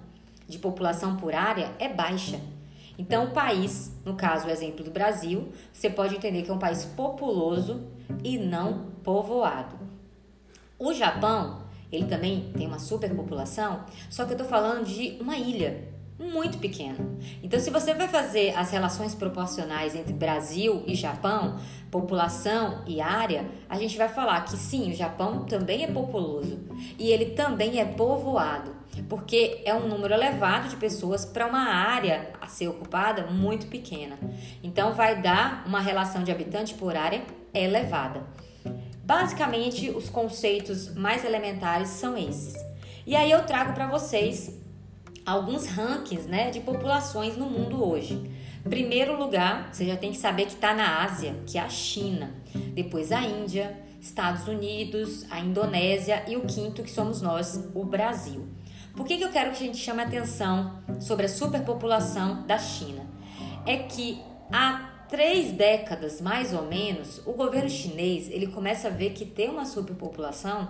de 0.48 0.58
população 0.58 1.18
por 1.18 1.36
área 1.36 1.72
é 1.80 1.88
baixa. 1.88 2.40
Então, 2.98 3.26
o 3.26 3.32
país, 3.32 3.92
no 4.06 4.16
caso, 4.16 4.48
o 4.48 4.52
exemplo 4.52 4.84
do 4.84 4.92
Brasil, 4.92 5.50
você 5.72 5.90
pode 5.90 6.16
entender 6.16 6.44
que 6.44 6.52
é 6.52 6.54
um 6.54 6.60
país 6.60 6.86
populoso 6.86 7.88
e 8.24 8.38
não 8.38 8.92
povoado. 9.04 9.78
O 10.78 10.94
Japão 10.94 11.64
ele 11.94 12.06
também 12.06 12.52
tem 12.58 12.66
uma 12.66 12.80
superpopulação, 12.80 13.84
só 14.10 14.26
que 14.26 14.32
eu 14.32 14.36
estou 14.36 14.48
falando 14.48 14.84
de 14.84 15.16
uma 15.22 15.38
ilha 15.38 15.94
muito 16.20 16.58
pequena. 16.58 16.98
Então, 17.44 17.60
se 17.60 17.70
você 17.70 17.94
vai 17.94 18.08
fazer 18.08 18.56
as 18.58 18.72
relações 18.72 19.14
proporcionais 19.14 19.96
entre 19.96 20.12
Brasil 20.12 20.84
e 20.88 20.96
Japão, 20.96 21.60
população 21.92 22.84
e 22.88 23.00
área, 23.00 23.48
a 23.70 23.78
gente 23.78 23.96
vai 23.96 24.10
falar 24.10 24.42
que 24.42 24.58
sim, 24.58 24.92
o 24.92 24.96
Japão 24.96 25.46
também 25.46 25.84
é 25.84 25.88
populoso 25.88 26.60
e 26.98 27.12
ele 27.12 27.32
também 27.32 27.80
é 27.80 27.86
povoado, 27.86 28.72
porque 29.02 29.62
é 29.66 29.74
um 29.74 29.88
número 29.88 30.14
elevado 30.14 30.70
de 30.70 30.76
pessoas 30.76 31.26
para 31.26 31.48
uma 31.48 31.68
área 31.68 32.32
a 32.40 32.48
ser 32.48 32.68
ocupada 32.68 33.28
muito 33.28 33.68
pequena. 33.68 34.18
Então, 34.62 34.94
vai 34.94 35.22
dar 35.22 35.64
uma 35.66 35.80
relação 35.80 36.24
de 36.24 36.32
habitante 36.32 36.74
por 36.76 36.96
área 36.96 37.24
elevada. 37.54 38.24
Basicamente, 39.04 39.90
os 39.90 40.10
conceitos 40.10 40.94
mais 40.96 41.26
elementares 41.26 41.90
são 41.90 42.18
esses. 42.18 42.54
E 43.06 43.16
aí 43.16 43.32
eu 43.32 43.46
trago 43.46 43.74
para 43.74 43.88
vocês 43.88 44.58
alguns 45.26 45.68
rankings 45.68 46.28
né, 46.28 46.52
de 46.52 46.60
populações 46.62 47.36
no 47.36 47.46
mundo 47.46 47.84
hoje. 47.84 48.32
Primeiro 48.64 49.18
lugar, 49.18 49.74
você 49.74 49.86
já 49.86 49.98
tem 49.98 50.12
que 50.12 50.18
saber 50.18 50.46
que 50.46 50.54
está 50.54 50.74
na 50.74 51.04
Ásia, 51.04 51.36
que 51.46 51.58
é 51.58 51.62
a 51.62 51.70
China. 51.70 52.34
Depois 52.74 53.12
a 53.12 53.22
Índia, 53.22 53.78
Estados 54.00 54.48
Unidos, 54.48 55.26
a 55.30 55.40
Indonésia 55.40 56.24
e 56.28 56.38
o 56.38 56.42
quinto, 56.42 56.82
que 56.82 56.92
somos 56.92 57.22
nós, 57.22 57.70
o 57.74 57.84
Brasil. 57.84 58.48
Por 58.96 59.08
que, 59.08 59.18
que 59.18 59.24
eu 59.24 59.32
quero 59.32 59.50
que 59.52 59.58
a 59.64 59.66
gente 59.66 59.78
chame 59.78 60.04
atenção 60.04 60.80
sobre 61.00 61.26
a 61.26 61.30
superpopulação 61.30 62.44
da 62.46 62.60
China? 62.60 63.06
É 63.66 63.78
que 63.78 64.22
a 64.52 64.92
três 65.10 65.52
décadas, 65.52 66.22
mais 66.22 66.54
ou 66.54 66.64
menos, 66.64 67.22
o 67.26 67.34
governo 67.34 67.70
chinês 67.70 68.30
ele 68.30 68.48
começa 68.48 68.88
a 68.88 68.92
ver 68.92 69.12
que 69.12 69.26
ter 69.26 69.50
uma 69.50 69.66
superpopulação 69.66 70.70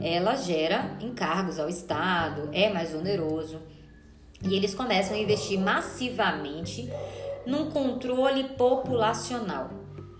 ela 0.00 0.34
gera 0.36 0.96
encargos 1.00 1.58
ao 1.58 1.68
Estado, 1.68 2.48
é 2.52 2.72
mais 2.72 2.94
oneroso. 2.94 3.60
E 4.42 4.54
eles 4.54 4.74
começam 4.74 5.16
a 5.16 5.20
investir 5.20 5.58
massivamente 5.58 6.88
num 7.46 7.70
controle 7.70 8.44
populacional. 8.50 9.70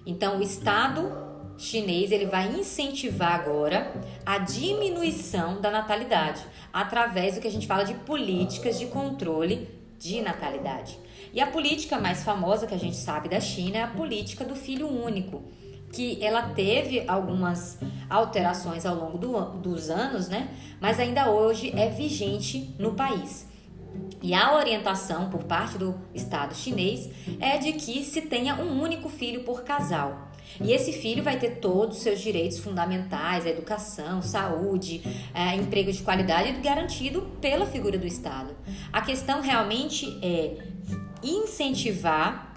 Então, 0.06 0.38
o 0.38 0.42
Estado 0.42 1.24
chinês 1.56 2.10
ele 2.10 2.26
vai 2.26 2.48
incentivar 2.48 3.32
agora 3.32 3.92
a 4.26 4.38
diminuição 4.38 5.60
da 5.60 5.70
natalidade 5.70 6.44
através 6.74 7.36
do 7.36 7.40
que 7.40 7.46
a 7.46 7.50
gente 7.50 7.68
fala 7.68 7.84
de 7.84 7.94
políticas 7.94 8.80
de 8.80 8.86
controle 8.86 9.68
de 9.96 10.20
natalidade. 10.20 10.98
E 11.32 11.40
a 11.40 11.46
política 11.46 12.00
mais 12.00 12.24
famosa 12.24 12.66
que 12.66 12.74
a 12.74 12.78
gente 12.78 12.96
sabe 12.96 13.28
da 13.28 13.40
China 13.40 13.78
é 13.78 13.82
a 13.82 13.86
política 13.86 14.44
do 14.44 14.56
filho 14.56 14.88
único, 14.88 15.44
que 15.92 16.22
ela 16.22 16.48
teve 16.48 17.04
algumas 17.06 17.78
alterações 18.10 18.84
ao 18.84 18.96
longo 18.96 19.16
do, 19.16 19.40
dos 19.58 19.88
anos, 19.88 20.28
né? 20.28 20.48
Mas 20.80 20.98
ainda 20.98 21.30
hoje 21.30 21.72
é 21.76 21.88
vigente 21.88 22.74
no 22.76 22.94
país. 22.94 23.46
E 24.20 24.34
a 24.34 24.56
orientação 24.56 25.30
por 25.30 25.44
parte 25.44 25.78
do 25.78 25.94
Estado 26.12 26.56
chinês 26.56 27.08
é 27.38 27.56
de 27.56 27.74
que 27.74 28.02
se 28.02 28.22
tenha 28.22 28.56
um 28.56 28.82
único 28.82 29.08
filho 29.08 29.44
por 29.44 29.62
casal. 29.62 30.32
E 30.60 30.72
esse 30.72 30.92
filho 30.92 31.22
vai 31.22 31.38
ter 31.38 31.56
todos 31.56 31.96
os 31.96 32.02
seus 32.02 32.20
direitos 32.20 32.58
fundamentais, 32.58 33.46
educação, 33.46 34.22
saúde, 34.22 35.02
é, 35.34 35.54
emprego 35.54 35.92
de 35.92 36.02
qualidade 36.02 36.52
garantido 36.60 37.22
pela 37.40 37.66
figura 37.66 37.98
do 37.98 38.06
Estado. 38.06 38.54
A 38.92 39.00
questão 39.02 39.40
realmente 39.40 40.18
é 40.22 40.56
incentivar 41.22 42.54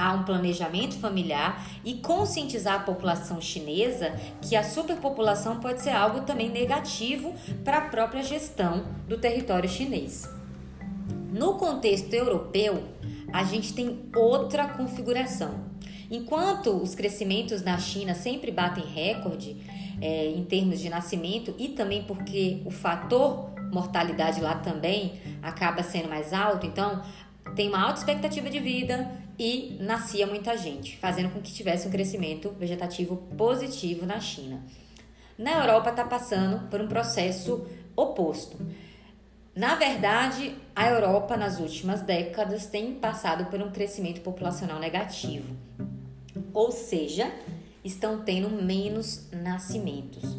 a 0.00 0.14
um 0.14 0.24
planejamento 0.24 0.98
familiar 0.98 1.66
e 1.84 1.94
conscientizar 1.94 2.74
a 2.76 2.84
população 2.84 3.40
chinesa 3.40 4.18
que 4.40 4.56
a 4.56 4.62
superpopulação 4.62 5.60
pode 5.60 5.82
ser 5.82 5.90
algo 5.90 6.22
também 6.22 6.48
negativo 6.48 7.34
para 7.62 7.78
a 7.78 7.82
própria 7.82 8.22
gestão 8.22 8.86
do 9.06 9.18
território 9.18 9.68
chinês. 9.68 10.26
No 11.30 11.54
contexto 11.54 12.12
europeu, 12.14 12.82
a 13.32 13.44
gente 13.44 13.74
tem 13.74 14.08
outra 14.16 14.68
configuração. 14.68 15.69
Enquanto 16.10 16.70
os 16.70 16.94
crescimentos 16.94 17.62
na 17.62 17.78
China 17.78 18.14
sempre 18.14 18.50
batem 18.50 18.84
recorde 18.84 19.56
é, 20.00 20.26
em 20.26 20.44
termos 20.44 20.80
de 20.80 20.88
nascimento 20.88 21.54
e 21.56 21.68
também 21.68 22.02
porque 22.02 22.60
o 22.64 22.70
fator 22.70 23.48
mortalidade 23.70 24.40
lá 24.40 24.56
também 24.56 25.20
acaba 25.40 25.84
sendo 25.84 26.08
mais 26.08 26.32
alto, 26.32 26.66
então 26.66 27.00
tem 27.54 27.68
uma 27.68 27.80
alta 27.80 28.00
expectativa 28.00 28.50
de 28.50 28.58
vida 28.58 29.08
e 29.38 29.78
nascia 29.80 30.26
muita 30.26 30.56
gente, 30.58 30.96
fazendo 30.96 31.30
com 31.30 31.40
que 31.40 31.52
tivesse 31.52 31.86
um 31.86 31.90
crescimento 31.92 32.50
vegetativo 32.58 33.16
positivo 33.38 34.04
na 34.04 34.18
China. 34.18 34.64
Na 35.38 35.60
Europa 35.60 35.90
está 35.90 36.04
passando 36.04 36.68
por 36.68 36.80
um 36.80 36.88
processo 36.88 37.66
oposto. 37.94 38.58
Na 39.54 39.76
verdade, 39.76 40.56
a 40.74 40.88
Europa 40.88 41.36
nas 41.36 41.60
últimas 41.60 42.02
décadas 42.02 42.66
tem 42.66 42.94
passado 42.94 43.46
por 43.46 43.62
um 43.62 43.70
crescimento 43.70 44.20
populacional 44.20 44.80
negativo 44.80 45.56
ou 46.52 46.70
seja, 46.70 47.32
estão 47.84 48.22
tendo 48.22 48.50
menos 48.50 49.28
nascimentos. 49.32 50.36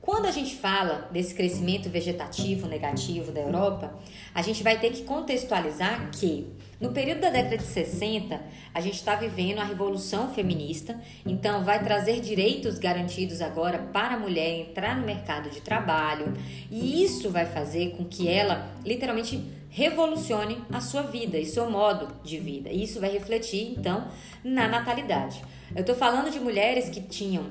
Quando 0.00 0.26
a 0.26 0.30
gente 0.30 0.54
fala 0.56 1.08
desse 1.10 1.34
crescimento 1.34 1.88
vegetativo 1.88 2.66
negativo 2.66 3.32
da 3.32 3.40
Europa, 3.40 3.98
a 4.34 4.42
gente 4.42 4.62
vai 4.62 4.78
ter 4.78 4.90
que 4.90 5.02
contextualizar 5.02 6.10
que 6.10 6.46
no 6.78 6.92
período 6.92 7.20
da 7.20 7.30
década 7.30 7.56
de 7.56 7.62
60, 7.62 8.38
a 8.74 8.80
gente 8.82 8.96
está 8.96 9.14
vivendo 9.14 9.60
a 9.60 9.64
revolução 9.64 10.34
feminista, 10.34 11.00
então 11.24 11.64
vai 11.64 11.82
trazer 11.82 12.20
direitos 12.20 12.78
garantidos 12.78 13.40
agora 13.40 13.78
para 13.78 14.16
a 14.16 14.18
mulher 14.18 14.60
entrar 14.60 14.94
no 14.94 15.06
mercado 15.06 15.48
de 15.48 15.62
trabalho, 15.62 16.34
e 16.70 17.02
isso 17.02 17.30
vai 17.30 17.46
fazer 17.46 17.92
com 17.96 18.04
que 18.04 18.28
ela 18.28 18.70
literalmente 18.84 19.42
revolucione 19.74 20.62
a 20.72 20.80
sua 20.80 21.02
vida 21.02 21.36
e 21.36 21.44
seu 21.44 21.68
modo 21.68 22.06
de 22.22 22.38
vida. 22.38 22.70
E 22.70 22.84
isso 22.84 23.00
vai 23.00 23.10
refletir 23.10 23.74
então 23.76 24.06
na 24.44 24.68
natalidade. 24.68 25.42
Eu 25.74 25.80
estou 25.80 25.96
falando 25.96 26.30
de 26.30 26.38
mulheres 26.38 26.88
que 26.88 27.00
tinham 27.00 27.46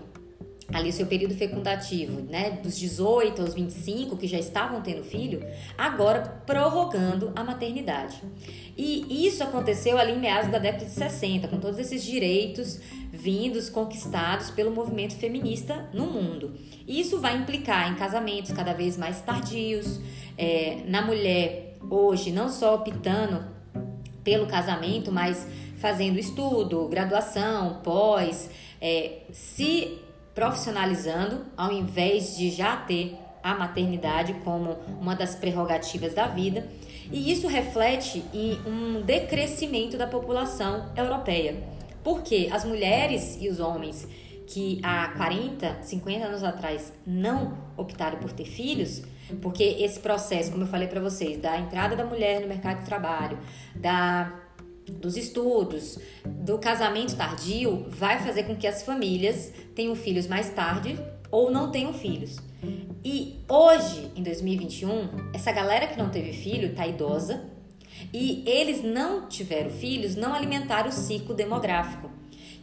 ali 0.74 0.94
seu 0.94 1.06
período 1.06 1.36
fecundativo, 1.36 2.22
né, 2.22 2.52
dos 2.64 2.80
18 2.80 3.42
aos 3.42 3.54
25 3.54 4.16
que 4.16 4.26
já 4.26 4.40
estavam 4.40 4.82
tendo 4.82 5.04
filho, 5.04 5.46
agora 5.78 6.22
prorrogando 6.46 7.34
a 7.36 7.44
maternidade. 7.44 8.24
E 8.76 9.28
isso 9.28 9.44
aconteceu 9.44 9.98
ali 9.98 10.14
em 10.14 10.20
meados 10.20 10.50
da 10.50 10.58
década 10.58 10.86
de 10.86 10.92
60, 10.92 11.50
com 11.50 11.60
todos 11.60 11.78
esses 11.78 12.02
direitos 12.02 12.80
vindos, 13.12 13.70
conquistados 13.70 14.50
pelo 14.50 14.72
movimento 14.72 15.14
feminista 15.16 15.90
no 15.94 16.06
mundo. 16.06 16.54
E 16.88 17.02
isso 17.02 17.20
vai 17.20 17.36
implicar 17.36 17.92
em 17.92 17.96
casamentos 17.96 18.54
cada 18.54 18.74
vez 18.74 18.98
mais 18.98 19.22
tardios, 19.22 20.00
é, 20.38 20.78
na 20.88 21.02
mulher 21.02 21.73
hoje 21.90 22.32
não 22.32 22.50
só 22.50 22.76
optando 22.76 23.44
pelo 24.24 24.48
casamento, 24.48 25.12
mas 25.12 25.48
fazendo 25.78 26.18
estudo, 26.18 26.88
graduação, 26.88 27.82
pós, 27.84 28.50
é, 28.80 29.24
se 29.32 30.00
profissionalizando, 30.34 31.46
ao 31.56 31.72
invés 31.72 32.38
de 32.38 32.50
já 32.50 32.78
ter 32.78 33.16
a 33.44 33.54
maternidade 33.54 34.34
como 34.46 34.78
uma 35.02 35.16
das 35.16 35.36
prerrogativas 35.36 36.14
da 36.14 36.28
vida, 36.28 36.68
e 37.12 37.32
isso 37.32 37.48
reflete 37.48 38.24
em 38.34 38.60
um 38.66 39.02
decrescimento 39.02 39.98
da 39.98 40.08
população 40.08 40.90
europeia. 40.96 41.62
Porque 42.04 42.50
as 42.52 42.64
mulheres 42.64 43.38
e 43.42 43.50
os 43.50 43.60
homens 43.60 44.08
que 44.48 44.80
há 44.84 45.10
40, 45.10 45.80
50 45.84 46.26
anos 46.26 46.44
atrás 46.44 46.94
não 47.06 47.58
optaram 47.78 48.20
por 48.20 48.32
ter 48.32 48.46
filhos, 48.46 49.02
porque 49.42 49.64
esse 49.64 50.00
processo, 50.00 50.52
como 50.52 50.64
eu 50.64 50.68
falei 50.68 50.88
para 50.88 51.02
vocês, 51.02 51.38
da 51.40 51.58
entrada 51.58 51.96
da 51.96 52.06
mulher 52.06 52.42
no 52.42 52.48
mercado 52.48 52.80
de 52.80 52.86
trabalho, 52.86 53.38
da 53.76 54.40
dos 54.86 55.16
estudos, 55.16 55.98
do 56.26 56.58
casamento 56.58 57.16
tardio, 57.16 57.86
vai 57.88 58.20
fazer 58.20 58.44
com 58.44 58.56
que 58.56 58.68
as 58.68 58.84
famílias 58.84 59.54
tenham 59.74 59.96
filhos 59.96 60.28
mais 60.28 60.50
tarde 60.50 61.00
ou 61.32 61.50
não 61.50 61.72
tenham 61.72 61.94
filhos. 61.94 62.38
E 63.04 63.40
hoje, 63.50 64.12
em 64.16 64.24
2021, 64.24 65.32
essa 65.34 65.52
galera 65.52 65.88
que 65.88 65.98
não 65.98 66.10
teve 66.10 66.34
filho 66.34 66.70
está 66.70 66.88
idosa 66.88 67.44
e 68.14 68.44
eles 68.46 68.84
não 68.84 69.28
tiveram 69.28 69.70
filhos, 69.70 70.16
não 70.16 70.34
alimentaram 70.34 70.90
o 70.90 70.94
ciclo 70.94 71.34
demográfico. 71.34 72.10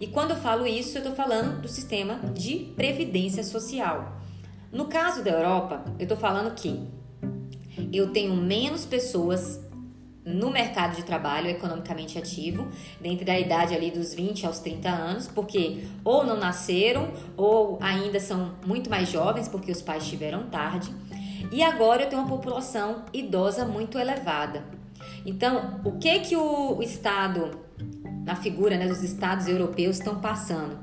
E 0.01 0.07
quando 0.07 0.31
eu 0.31 0.37
falo 0.37 0.67
isso, 0.67 0.97
eu 0.97 1.03
estou 1.03 1.15
falando 1.15 1.61
do 1.61 1.69
sistema 1.69 2.17
de 2.33 2.73
previdência 2.75 3.45
social. 3.45 4.19
No 4.73 4.87
caso 4.87 5.23
da 5.25 5.31
Europa, 5.31 5.85
eu 5.99 6.05
estou 6.05 6.17
falando 6.17 6.55
que 6.55 6.89
eu 7.93 8.13
tenho 8.13 8.37
menos 8.37 8.85
pessoas 8.85 9.61
no 10.25 10.51
mercado 10.51 10.97
de 10.97 11.03
trabalho 11.03 11.49
economicamente 11.49 12.19
ativo, 12.19 12.69
dentro 13.01 13.25
da 13.25 13.39
idade 13.39 13.75
ali 13.75 13.91
dos 13.91 14.15
20 14.15 14.47
aos 14.47 14.59
30 14.61 14.89
anos, 14.89 15.27
porque 15.27 15.85
ou 16.05 16.25
não 16.25 16.37
nasceram 16.37 17.11
ou 17.37 17.79
ainda 17.81 18.21
são 18.21 18.55
muito 18.65 18.89
mais 18.91 19.09
jovens 19.09 19.49
porque 19.49 19.73
os 19.73 19.83
pais 19.83 20.07
tiveram 20.07 20.45
tarde. 20.49 20.95
E 21.51 21.63
agora 21.63 22.03
eu 22.03 22.09
tenho 22.09 22.23
uma 22.23 22.29
população 22.29 23.05
idosa 23.13 23.65
muito 23.65 23.99
elevada. 23.99 24.65
Então, 25.27 25.81
o 25.85 25.99
que 25.99 26.21
que 26.21 26.37
o, 26.37 26.81
Estado, 26.83 27.59
na 28.25 28.37
figura 28.37 28.77
né, 28.77 28.87
dos 28.87 29.03
estados 29.03 29.49
europeus, 29.49 29.99
estão 29.99 30.21
passando? 30.21 30.79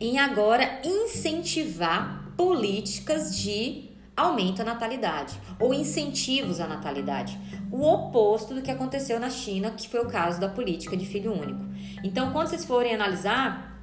Em 0.00 0.18
agora 0.18 0.80
incentivar 0.84 2.23
políticas 2.36 3.36
de 3.36 3.90
aumento 4.16 4.62
à 4.62 4.64
natalidade 4.64 5.38
ou 5.58 5.74
incentivos 5.74 6.60
à 6.60 6.66
natalidade. 6.66 7.38
O 7.70 7.82
oposto 7.82 8.54
do 8.54 8.62
que 8.62 8.70
aconteceu 8.70 9.18
na 9.18 9.30
China, 9.30 9.70
que 9.70 9.88
foi 9.88 10.00
o 10.00 10.06
caso 10.06 10.40
da 10.40 10.48
política 10.48 10.96
de 10.96 11.04
filho 11.04 11.32
único. 11.32 11.64
Então, 12.02 12.32
quando 12.32 12.48
vocês 12.48 12.64
forem 12.64 12.94
analisar, 12.94 13.74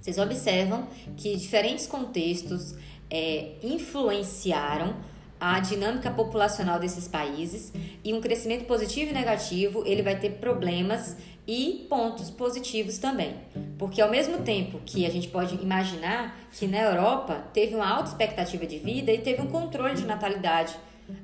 vocês 0.00 0.18
observam 0.18 0.86
que 1.16 1.36
diferentes 1.36 1.86
contextos 1.86 2.74
é, 3.10 3.52
influenciaram 3.62 4.94
a 5.40 5.60
dinâmica 5.60 6.10
populacional 6.10 6.78
desses 6.78 7.06
países 7.06 7.72
e 8.04 8.12
um 8.12 8.20
crescimento 8.20 8.64
positivo 8.64 9.10
e 9.10 9.14
negativo 9.14 9.82
ele 9.86 10.02
vai 10.02 10.18
ter 10.18 10.30
problemas 10.32 11.16
e 11.46 11.86
pontos 11.88 12.28
positivos 12.28 12.98
também. 12.98 13.34
Porque 13.78 14.02
ao 14.02 14.10
mesmo 14.10 14.38
tempo 14.38 14.80
que 14.84 15.06
a 15.06 15.10
gente 15.10 15.28
pode 15.28 15.54
imaginar 15.56 16.38
que 16.52 16.66
na 16.66 16.78
Europa 16.78 17.44
teve 17.54 17.74
uma 17.74 17.88
alta 17.88 18.10
expectativa 18.10 18.66
de 18.66 18.78
vida 18.78 19.10
e 19.10 19.18
teve 19.18 19.40
um 19.40 19.46
controle 19.46 19.94
de 19.94 20.04
natalidade. 20.04 20.76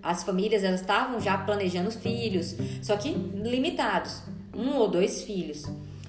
As 0.03 0.25
famílias 0.25 0.65
elas 0.65 0.81
estavam 0.81 1.21
já 1.21 1.37
planejando 1.37 1.91
os 1.91 1.97
filhos, 1.97 2.57
só 2.81 2.97
que 2.97 3.11
limitados, 3.11 4.23
um 4.57 4.77
ou 4.77 4.89
dois 4.89 5.23
filhos. 5.23 5.65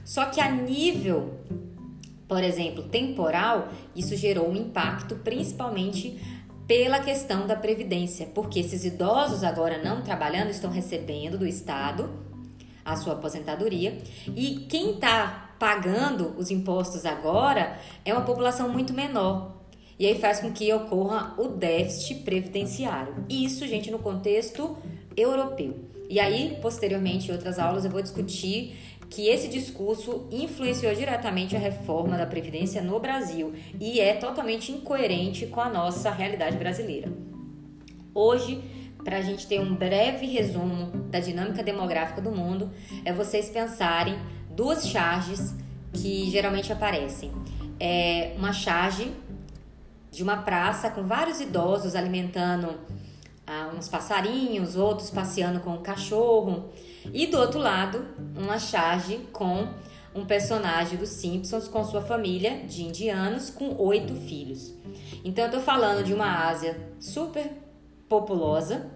Só 0.06 0.26
que 0.26 0.40
a 0.40 0.50
nível, 0.50 1.34
por 2.26 2.41
exemplo, 2.41 2.84
temporal, 2.84 3.68
isso 3.94 4.15
gerou 4.15 4.48
um 4.50 4.56
impacto 4.56 5.15
principalmente 5.15 6.18
pela 6.67 6.99
questão 6.99 7.45
da 7.45 7.56
previdência, 7.56 8.28
porque 8.34 8.60
esses 8.60 8.84
idosos 8.84 9.43
agora 9.43 9.84
não 9.84 10.01
trabalhando 10.01 10.49
estão 10.49 10.71
recebendo 10.71 11.38
do 11.38 11.45
Estado 11.45 12.10
a 12.84 12.95
sua 12.95 13.13
aposentadoria. 13.13 13.97
E 14.36 14.65
quem 14.69 14.95
está 14.95 15.56
pagando 15.60 16.36
os 16.38 16.51
impostos 16.51 17.06
agora 17.06 17.80
é 18.04 18.13
uma 18.13 18.23
população 18.23 18.69
muito 18.69 18.93
menor. 18.93 19.56
E 19.97 20.06
aí 20.06 20.19
faz 20.19 20.39
com 20.39 20.51
que 20.51 20.71
ocorra 20.73 21.34
o 21.38 21.47
déficit 21.47 22.21
previdenciário. 22.23 23.25
Isso, 23.30 23.65
gente, 23.65 23.89
no 23.89 23.99
contexto 23.99 24.78
europeu. 25.15 25.86
E 26.10 26.19
aí, 26.19 26.58
posteriormente, 26.62 27.30
em 27.30 27.32
outras 27.32 27.58
aulas, 27.58 27.86
eu 27.86 27.91
vou 27.91 28.01
discutir 28.01 28.75
que 29.10 29.28
esse 29.28 29.48
discurso 29.48 30.28
influenciou 30.32 30.94
diretamente 30.94 31.56
a 31.56 31.60
reforma 31.60 32.18
da 32.18 32.26
Previdência 32.26 32.82
no 32.82 33.00
Brasil 33.00 33.54
e 33.80 34.00
é 34.00 34.13
totalmente 34.13 34.72
incoerente 34.72 35.46
com 35.48 35.62
a 35.62 35.70
nossa 35.70 36.10
realidade 36.10 36.58
brasileira. 36.58 37.12
Hoje, 38.13 38.63
para 39.04 39.18
a 39.18 39.22
gente 39.22 39.46
ter 39.46 39.60
um 39.60 39.76
breve 39.76 40.26
resumo 40.26 40.88
da 41.10 41.20
dinâmica 41.20 41.62
demográfica 41.62 42.22
do 42.22 42.32
mundo, 42.32 42.72
é 43.04 43.13
vocês 43.13 43.50
pensarem 43.50 44.18
duas 44.50 44.88
charges 44.88 45.54
que 45.94 46.30
geralmente 46.30 46.74
aparecem. 46.74 47.32
É 47.80 48.34
uma 48.38 48.52
charge 48.52 49.12
de 50.12 50.24
uma 50.24 50.38
praça 50.38 50.89
com 50.89 51.04
vários 51.04 51.39
idosos 51.39 51.94
alimentando 51.94 52.80
ah, 53.46 53.70
uns 53.78 53.88
passarinhos, 53.88 54.76
outros 54.76 55.12
passeando 55.12 55.60
com 55.60 55.72
um 55.72 55.82
cachorro, 55.82 56.72
e 57.13 57.28
do 57.28 57.38
outro 57.38 57.60
lado, 57.60 58.06
uma 58.38 58.60
charge 58.60 59.20
com 59.32 59.68
um 60.13 60.26
personagem 60.26 60.98
dos 60.98 61.10
Simpsons 61.10 61.68
com 61.68 61.84
sua 61.84 62.02
família 62.02 62.65
de 62.65 62.84
indianos 62.84 63.50
com 63.50 63.76
oito 63.78 64.15
filhos. 64.15 64.74
Então 65.24 65.46
eu 65.46 65.52
tô 65.52 65.60
falando 65.60 66.04
de 66.04 66.13
uma 66.13 66.48
Ásia 66.48 66.78
super 67.00 67.52
populosa, 68.08 68.89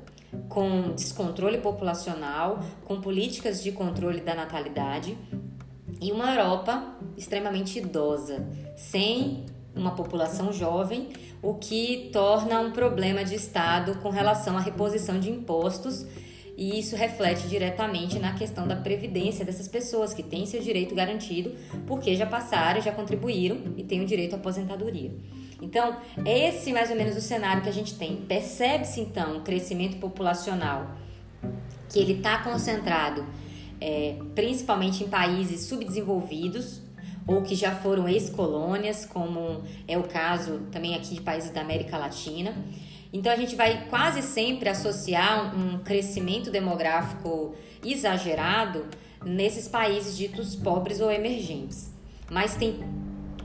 com 0.47 0.93
descontrole 0.93 1.57
populacional, 1.57 2.59
com 2.85 3.01
políticas 3.01 3.61
de 3.61 3.71
controle 3.71 4.21
da 4.21 4.35
natalidade, 4.35 5.17
e 6.01 6.11
uma 6.11 6.33
Europa 6.33 6.95
extremamente 7.17 7.79
idosa, 7.79 8.47
sem 8.77 9.45
uma 9.75 9.91
população 9.91 10.53
jovem, 10.53 11.09
o 11.41 11.55
que 11.55 12.09
torna 12.13 12.59
um 12.59 12.71
problema 12.71 13.23
de 13.23 13.35
Estado 13.35 13.95
com 14.01 14.09
relação 14.09 14.57
à 14.57 14.61
reposição 14.61 15.19
de 15.19 15.29
impostos. 15.29 16.05
E 16.59 16.77
isso 16.77 16.97
reflete 16.97 17.47
diretamente 17.47 18.19
na 18.19 18.33
questão 18.33 18.67
da 18.67 18.75
previdência 18.75 19.45
dessas 19.45 19.65
pessoas 19.65 20.13
que 20.13 20.21
têm 20.21 20.45
seu 20.45 20.61
direito 20.61 20.93
garantido 20.93 21.55
porque 21.87 22.17
já 22.17 22.25
passaram, 22.25 22.81
já 22.81 22.91
contribuíram 22.91 23.61
e 23.77 23.83
têm 23.85 24.01
o 24.01 24.05
direito 24.05 24.33
à 24.33 24.35
aposentadoria. 24.35 25.09
Então, 25.61 25.95
é 26.25 26.49
esse 26.49 26.73
mais 26.73 26.89
ou 26.89 26.97
menos 26.97 27.15
o 27.15 27.21
cenário 27.21 27.63
que 27.63 27.69
a 27.69 27.71
gente 27.71 27.95
tem. 27.95 28.17
Percebe-se 28.17 28.99
então 28.99 29.37
um 29.37 29.41
crescimento 29.41 30.01
populacional 30.01 30.97
que 31.87 31.97
ele 31.97 32.15
está 32.15 32.43
concentrado 32.43 33.25
é, 33.79 34.17
principalmente 34.35 35.01
em 35.01 35.07
países 35.07 35.61
subdesenvolvidos 35.61 36.81
ou 37.25 37.41
que 37.41 37.55
já 37.55 37.73
foram 37.73 38.05
ex-colônias, 38.09 39.05
como 39.05 39.63
é 39.87 39.97
o 39.97 40.03
caso 40.03 40.59
também 40.73 40.93
aqui 40.93 41.15
de 41.15 41.21
países 41.21 41.51
da 41.51 41.61
América 41.61 41.97
Latina. 41.97 42.53
Então 43.11 43.31
a 43.31 43.35
gente 43.35 43.55
vai 43.55 43.87
quase 43.89 44.21
sempre 44.21 44.69
associar 44.69 45.55
um 45.57 45.79
crescimento 45.79 46.51
demográfico 46.51 47.55
exagerado 47.83 48.85
nesses 49.25 49.67
países 49.67 50.15
ditos 50.15 50.55
pobres 50.55 51.01
ou 51.01 51.11
emergentes. 51.11 51.91
Mas 52.29 52.55
tem 52.55 52.79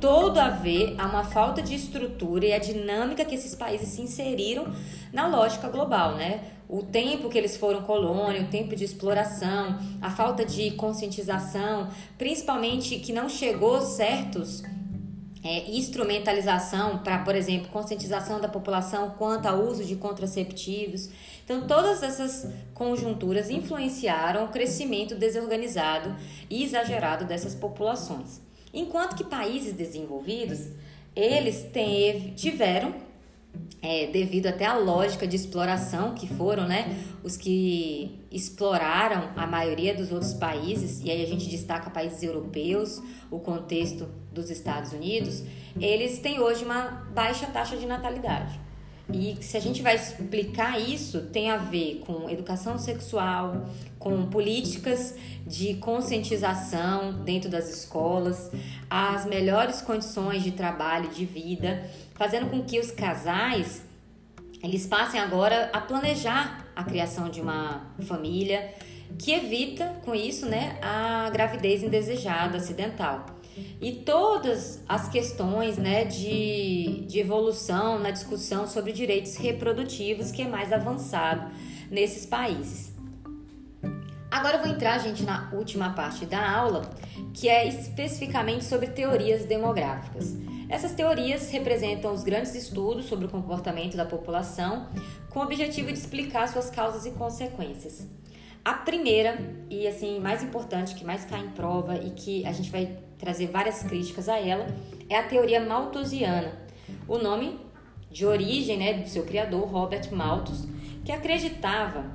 todo 0.00 0.38
a 0.38 0.50
ver 0.50 0.94
a 0.98 1.06
uma 1.06 1.24
falta 1.24 1.62
de 1.62 1.74
estrutura 1.74 2.44
e 2.44 2.52
a 2.52 2.58
dinâmica 2.58 3.24
que 3.24 3.34
esses 3.34 3.54
países 3.54 3.88
se 3.88 4.02
inseriram 4.02 4.70
na 5.12 5.26
lógica 5.26 5.68
global, 5.68 6.14
né? 6.14 6.42
O 6.68 6.82
tempo 6.82 7.30
que 7.30 7.38
eles 7.38 7.56
foram 7.56 7.82
colônia, 7.82 8.42
o 8.42 8.48
tempo 8.48 8.76
de 8.76 8.84
exploração, 8.84 9.78
a 10.02 10.10
falta 10.10 10.44
de 10.44 10.72
conscientização, 10.72 11.88
principalmente 12.18 12.98
que 12.98 13.12
não 13.12 13.30
chegou 13.30 13.80
certos 13.80 14.62
é, 15.44 15.70
instrumentalização 15.70 16.98
para, 16.98 17.18
por 17.18 17.36
exemplo, 17.36 17.68
conscientização 17.68 18.40
da 18.40 18.48
população 18.48 19.10
quanto 19.10 19.46
ao 19.46 19.60
uso 19.60 19.84
de 19.84 19.94
contraceptivos. 19.94 21.10
Então, 21.44 21.66
todas 21.66 22.02
essas 22.02 22.50
conjunturas 22.72 23.50
influenciaram 23.50 24.46
o 24.46 24.48
crescimento 24.48 25.14
desorganizado 25.14 26.16
e 26.48 26.64
exagerado 26.64 27.26
dessas 27.26 27.54
populações. 27.54 28.40
Enquanto 28.72 29.14
que 29.14 29.24
países 29.24 29.74
desenvolvidos 29.74 30.70
eles 31.14 31.68
teve, 31.72 32.30
tiveram 32.30 32.94
é, 33.82 34.06
devido 34.06 34.46
até 34.46 34.64
à 34.64 34.76
lógica 34.76 35.26
de 35.26 35.36
exploração 35.36 36.14
que 36.14 36.26
foram, 36.26 36.66
né, 36.66 36.96
os 37.22 37.36
que 37.36 38.18
exploraram 38.30 39.30
a 39.36 39.46
maioria 39.46 39.94
dos 39.94 40.10
outros 40.10 40.34
países, 40.34 41.00
e 41.04 41.10
aí 41.10 41.22
a 41.22 41.26
gente 41.26 41.48
destaca 41.48 41.90
países 41.90 42.22
europeus, 42.22 43.02
o 43.30 43.38
contexto 43.38 44.08
dos 44.32 44.50
Estados 44.50 44.92
Unidos, 44.92 45.42
eles 45.80 46.18
têm 46.18 46.40
hoje 46.40 46.64
uma 46.64 47.06
baixa 47.14 47.46
taxa 47.46 47.76
de 47.76 47.86
natalidade. 47.86 48.64
E 49.12 49.36
se 49.42 49.56
a 49.56 49.60
gente 49.60 49.82
vai 49.82 49.96
explicar 49.96 50.80
isso, 50.80 51.20
tem 51.26 51.50
a 51.50 51.58
ver 51.58 52.02
com 52.06 52.30
educação 52.30 52.78
sexual, 52.78 53.68
com 53.98 54.26
políticas 54.26 55.14
de 55.46 55.74
conscientização 55.74 57.22
dentro 57.22 57.50
das 57.50 57.68
escolas, 57.68 58.50
as 58.88 59.26
melhores 59.26 59.82
condições 59.82 60.42
de 60.42 60.52
trabalho, 60.52 61.10
de 61.10 61.26
vida, 61.26 61.84
fazendo 62.14 62.48
com 62.50 62.62
que 62.62 62.78
os 62.78 62.90
casais 62.90 63.82
eles 64.62 64.86
passem 64.86 65.20
agora 65.20 65.68
a 65.74 65.80
planejar 65.80 66.66
a 66.74 66.82
criação 66.82 67.28
de 67.28 67.40
uma 67.40 67.92
família 68.06 68.72
que 69.18 69.32
evita 69.32 70.00
com 70.04 70.14
isso, 70.14 70.46
né, 70.46 70.78
a 70.80 71.28
gravidez 71.30 71.82
indesejada 71.82 72.56
acidental 72.56 73.26
e 73.80 73.92
todas 73.92 74.82
as 74.88 75.08
questões 75.08 75.76
né, 75.76 76.04
de, 76.04 77.04
de 77.06 77.20
evolução 77.20 77.98
na 77.98 78.10
discussão 78.10 78.66
sobre 78.66 78.92
direitos 78.92 79.36
reprodutivos 79.36 80.32
que 80.32 80.42
é 80.42 80.48
mais 80.48 80.72
avançado 80.72 81.52
nesses 81.90 82.26
países. 82.26 82.92
Agora 84.30 84.56
eu 84.56 84.62
vou 84.62 84.72
entrar, 84.72 84.98
gente, 84.98 85.22
na 85.22 85.48
última 85.52 85.90
parte 85.90 86.26
da 86.26 86.50
aula, 86.50 86.90
que 87.32 87.48
é 87.48 87.68
especificamente 87.68 88.64
sobre 88.64 88.88
teorias 88.88 89.44
demográficas. 89.44 90.34
Essas 90.68 90.92
teorias 90.92 91.50
representam 91.50 92.12
os 92.12 92.22
grandes 92.22 92.54
estudos 92.54 93.06
sobre 93.06 93.26
o 93.26 93.28
comportamento 93.28 93.96
da 93.96 94.04
população 94.04 94.88
com 95.30 95.40
o 95.40 95.42
objetivo 95.42 95.88
de 95.88 95.98
explicar 95.98 96.48
suas 96.48 96.70
causas 96.70 97.04
e 97.06 97.10
consequências. 97.10 98.06
A 98.64 98.72
primeira 98.72 99.38
e 99.68 99.86
assim 99.86 100.18
mais 100.18 100.42
importante, 100.42 100.94
que 100.94 101.04
mais 101.04 101.24
cai 101.24 101.40
em 101.40 101.50
prova 101.50 101.96
e 101.96 102.10
que 102.10 102.46
a 102.46 102.52
gente 102.52 102.70
vai 102.70 102.96
trazer 103.18 103.48
várias 103.48 103.82
críticas 103.82 104.28
a 104.28 104.38
ela, 104.38 104.66
é 105.08 105.16
a 105.16 105.22
teoria 105.22 105.60
malthusiana. 105.60 106.52
O 107.06 107.18
nome 107.18 107.60
de 108.10 108.24
origem 108.24 108.78
né, 108.78 108.94
do 108.94 109.08
seu 109.08 109.24
criador, 109.24 109.68
Robert 109.68 110.08
Malthus, 110.12 110.66
que 111.04 111.12
acreditava, 111.12 112.06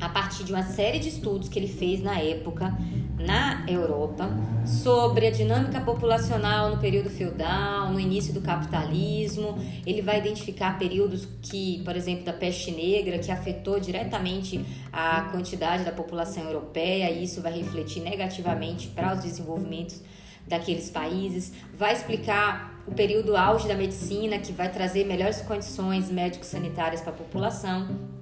a 0.00 0.08
partir 0.08 0.44
de 0.44 0.52
uma 0.52 0.62
série 0.62 0.98
de 0.98 1.08
estudos 1.08 1.48
que 1.48 1.58
ele 1.58 1.68
fez 1.68 2.02
na 2.02 2.18
época 2.18 2.76
na 3.18 3.64
Europa, 3.68 4.30
sobre 4.64 5.26
a 5.26 5.30
dinâmica 5.30 5.80
populacional 5.80 6.70
no 6.70 6.78
período 6.78 7.10
feudal, 7.10 7.90
no 7.90 7.98
início 7.98 8.32
do 8.32 8.40
capitalismo. 8.40 9.58
Ele 9.84 10.00
vai 10.00 10.18
identificar 10.18 10.78
períodos 10.78 11.26
que, 11.42 11.82
por 11.84 11.96
exemplo, 11.96 12.24
da 12.24 12.32
peste 12.32 12.70
negra, 12.70 13.18
que 13.18 13.30
afetou 13.30 13.80
diretamente 13.80 14.64
a 14.92 15.22
quantidade 15.32 15.84
da 15.84 15.90
população 15.90 16.44
europeia, 16.44 17.10
e 17.10 17.24
isso 17.24 17.42
vai 17.42 17.52
refletir 17.52 18.00
negativamente 18.00 18.88
para 18.88 19.14
os 19.14 19.22
desenvolvimentos 19.22 20.00
daqueles 20.46 20.90
países, 20.90 21.52
vai 21.76 21.92
explicar 21.92 22.82
o 22.86 22.94
período 22.94 23.36
auge 23.36 23.68
da 23.68 23.74
medicina, 23.74 24.38
que 24.38 24.52
vai 24.52 24.70
trazer 24.70 25.04
melhores 25.04 25.42
condições 25.42 26.10
médico-sanitárias 26.10 27.02
para 27.02 27.10
a 27.10 27.16
população. 27.16 28.17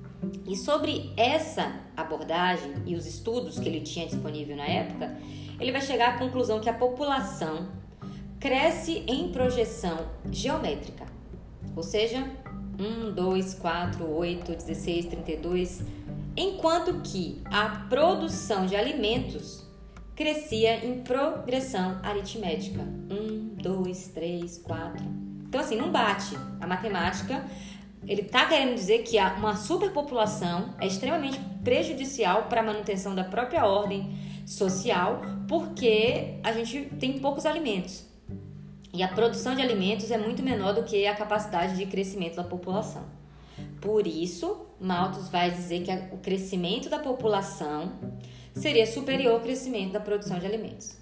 E 0.46 0.56
sobre 0.56 1.12
essa 1.16 1.80
abordagem 1.96 2.72
e 2.86 2.94
os 2.94 3.06
estudos 3.06 3.58
que 3.58 3.68
ele 3.68 3.80
tinha 3.80 4.06
disponível 4.06 4.56
na 4.56 4.66
época, 4.66 5.16
ele 5.60 5.72
vai 5.72 5.80
chegar 5.80 6.14
à 6.14 6.18
conclusão 6.18 6.60
que 6.60 6.68
a 6.68 6.74
população 6.74 7.68
cresce 8.38 9.04
em 9.06 9.30
projeção 9.30 10.06
geométrica, 10.30 11.06
ou 11.74 11.82
seja, 11.82 12.30
1, 12.78 13.12
2, 13.12 13.54
4, 13.54 14.10
8, 14.10 14.54
16, 14.54 15.06
32, 15.06 15.82
enquanto 16.36 17.00
que 17.02 17.40
a 17.46 17.86
produção 17.88 18.66
de 18.66 18.76
alimentos 18.76 19.66
crescia 20.16 20.84
em 20.84 21.02
progressão 21.02 21.98
aritmética. 22.02 22.80
Um, 22.80 23.54
dois, 23.54 24.08
três, 24.08 24.58
quatro. 24.58 25.04
Então, 25.46 25.60
assim, 25.60 25.76
não 25.76 25.92
bate. 25.92 26.36
A 26.60 26.66
matemática, 26.66 27.44
ele 28.06 28.22
está 28.22 28.46
querendo 28.46 28.74
dizer 28.74 29.02
que 29.02 29.18
uma 29.18 29.56
superpopulação 29.56 30.74
é 30.80 30.86
extremamente 30.86 31.38
prejudicial 31.64 32.44
para 32.44 32.60
a 32.60 32.64
manutenção 32.64 33.14
da 33.14 33.24
própria 33.24 33.66
ordem 33.66 34.16
social, 34.46 35.20
porque 35.48 36.38
a 36.44 36.52
gente 36.52 36.88
tem 37.00 37.18
poucos 37.18 37.44
alimentos. 37.44 38.06
E 38.92 39.02
a 39.02 39.08
produção 39.08 39.54
de 39.54 39.60
alimentos 39.60 40.10
é 40.10 40.16
muito 40.16 40.42
menor 40.42 40.72
do 40.72 40.84
que 40.84 41.06
a 41.06 41.14
capacidade 41.14 41.76
de 41.76 41.84
crescimento 41.86 42.36
da 42.36 42.44
população. 42.44 43.04
Por 43.80 44.06
isso, 44.06 44.66
Malthus 44.80 45.28
vai 45.28 45.50
dizer 45.50 45.82
que 45.82 45.92
o 46.14 46.18
crescimento 46.18 46.88
da 46.88 46.98
população 46.98 47.92
seria 48.54 48.86
superior 48.86 49.34
ao 49.34 49.40
crescimento 49.40 49.92
da 49.92 50.00
produção 50.00 50.38
de 50.38 50.46
alimentos. 50.46 50.96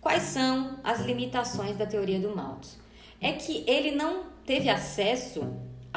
Quais 0.00 0.24
são 0.24 0.78
as 0.84 1.00
limitações 1.00 1.76
da 1.76 1.86
teoria 1.86 2.20
do 2.20 2.34
Malthus? 2.34 2.78
É 3.20 3.32
que 3.32 3.64
ele 3.66 3.92
não 3.92 4.24
teve 4.44 4.68
acesso 4.68 5.42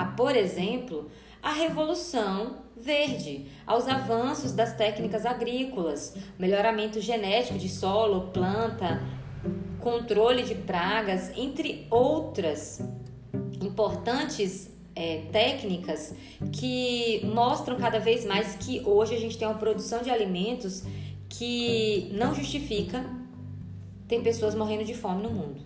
a, 0.02 0.06
por 0.06 0.36
exemplo, 0.36 1.12
a 1.44 1.54
revolução 1.54 2.58
verde, 2.76 3.46
aos 3.68 3.88
avanços 3.88 4.52
das 4.52 4.76
técnicas 4.76 5.28
agrícolas, 5.28 6.16
melhoramento 6.40 7.00
genético 7.00 7.60
de 7.60 7.70
solo, 7.70 8.32
planta, 8.32 9.00
controle 9.80 10.42
de 10.42 10.56
pragas, 10.56 11.32
entre 11.38 11.86
outras 11.92 12.82
importantes 13.62 14.72
é, 14.96 15.26
técnicas 15.32 16.16
que 16.52 17.22
mostram 17.24 17.78
cada 17.78 18.00
vez 18.00 18.26
mais 18.26 18.56
que 18.56 18.82
hoje 18.84 19.14
a 19.14 19.20
gente 19.20 19.38
tem 19.38 19.48
uma 19.48 19.60
produção 19.60 20.02
de 20.02 20.10
alimentos 20.10 20.84
que 21.30 22.10
não 22.14 22.34
justifica 22.34 23.06
tem 24.08 24.22
pessoas 24.22 24.56
morrendo 24.56 24.84
de 24.84 24.96
fome 24.96 25.22
no 25.24 25.30
mundo. 25.30 25.62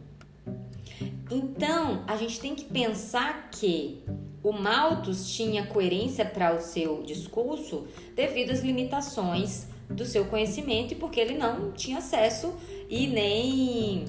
Então, 1.32 2.04
a 2.06 2.16
gente 2.16 2.40
tem 2.40 2.54
que 2.54 2.66
pensar 2.66 3.50
que 3.50 4.04
o 4.48 4.54
Malthus 4.54 5.34
tinha 5.34 5.66
coerência 5.66 6.24
para 6.24 6.54
o 6.54 6.60
seu 6.60 7.02
discurso 7.02 7.88
devido 8.16 8.52
às 8.52 8.62
limitações 8.62 9.68
do 9.90 10.06
seu 10.06 10.26
conhecimento 10.26 10.94
e 10.94 10.96
porque 10.96 11.20
ele 11.20 11.36
não 11.36 11.72
tinha 11.72 11.98
acesso 11.98 12.54
e 12.90 13.08
nem 13.08 14.06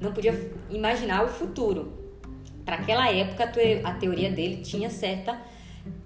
não 0.00 0.12
podia 0.12 0.32
imaginar 0.70 1.24
o 1.24 1.28
futuro 1.28 2.04
para 2.64 2.76
aquela 2.76 3.10
época 3.10 3.52
a 3.84 3.92
teoria 3.92 4.30
dele 4.30 4.62
tinha 4.62 4.88
certa 4.88 5.38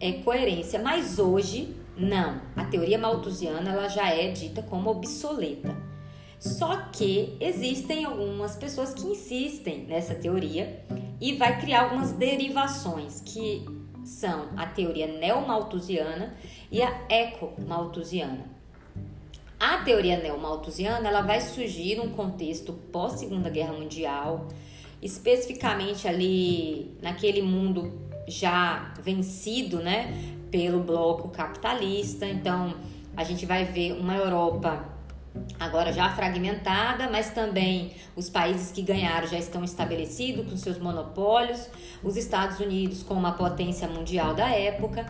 é, 0.00 0.12
coerência, 0.12 0.80
mas 0.80 1.18
hoje 1.18 1.74
não. 1.96 2.40
A 2.56 2.64
teoria 2.64 2.98
malthusiana 2.98 3.70
ela 3.70 3.88
já 3.88 4.08
é 4.08 4.28
dita 4.28 4.60
como 4.62 4.90
obsoleta. 4.90 5.76
Só 6.38 6.76
que 6.92 7.36
existem 7.40 8.04
algumas 8.04 8.56
pessoas 8.56 8.94
que 8.94 9.06
insistem 9.06 9.84
nessa 9.84 10.14
teoria 10.14 10.84
e 11.20 11.34
vai 11.34 11.60
criar 11.60 11.84
algumas 11.84 12.12
derivações 12.12 13.20
que 13.20 13.66
são 14.04 14.48
a 14.56 14.66
teoria 14.66 15.06
neomalthusiana 15.06 16.34
e 16.70 16.80
a 16.80 17.06
ecomalthusiana. 17.08 18.46
A 19.58 19.78
teoria 19.78 20.16
neomalthusiana 20.18 21.08
ela 21.08 21.20
vai 21.20 21.40
surgir 21.40 21.96
num 21.96 22.10
contexto 22.10 22.72
pós 22.72 23.14
Segunda 23.14 23.50
Guerra 23.50 23.72
Mundial, 23.72 24.46
especificamente 25.02 26.06
ali 26.06 26.96
naquele 27.02 27.42
mundo 27.42 28.00
já 28.28 28.94
vencido, 29.02 29.80
né, 29.80 30.14
pelo 30.50 30.80
bloco 30.80 31.28
capitalista. 31.30 32.24
Então, 32.26 32.74
a 33.16 33.24
gente 33.24 33.44
vai 33.44 33.64
ver 33.64 33.92
uma 33.92 34.14
Europa 34.14 34.97
agora 35.58 35.92
já 35.92 36.10
fragmentada, 36.10 37.08
mas 37.10 37.30
também 37.30 37.92
os 38.16 38.28
países 38.28 38.70
que 38.70 38.82
ganharam 38.82 39.26
já 39.26 39.38
estão 39.38 39.64
estabelecidos 39.64 40.48
com 40.50 40.56
seus 40.56 40.78
monopólios, 40.78 41.68
os 42.02 42.16
Estados 42.16 42.60
Unidos 42.60 43.02
como 43.02 43.20
uma 43.20 43.32
potência 43.32 43.88
mundial 43.88 44.34
da 44.34 44.48
época. 44.48 45.06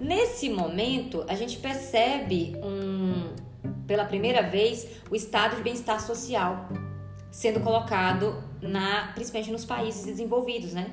Nesse 0.00 0.48
momento, 0.48 1.24
a 1.28 1.34
gente 1.34 1.58
percebe 1.58 2.56
um 2.62 3.50
pela 3.86 4.04
primeira 4.04 4.42
vez 4.42 4.86
o 5.10 5.16
estado 5.16 5.56
de 5.56 5.62
bem-estar 5.62 6.00
social 6.00 6.68
sendo 7.30 7.60
colocado 7.60 8.42
na, 8.60 9.12
principalmente 9.14 9.52
nos 9.52 9.64
países 9.64 10.04
desenvolvidos, 10.04 10.72
né? 10.72 10.90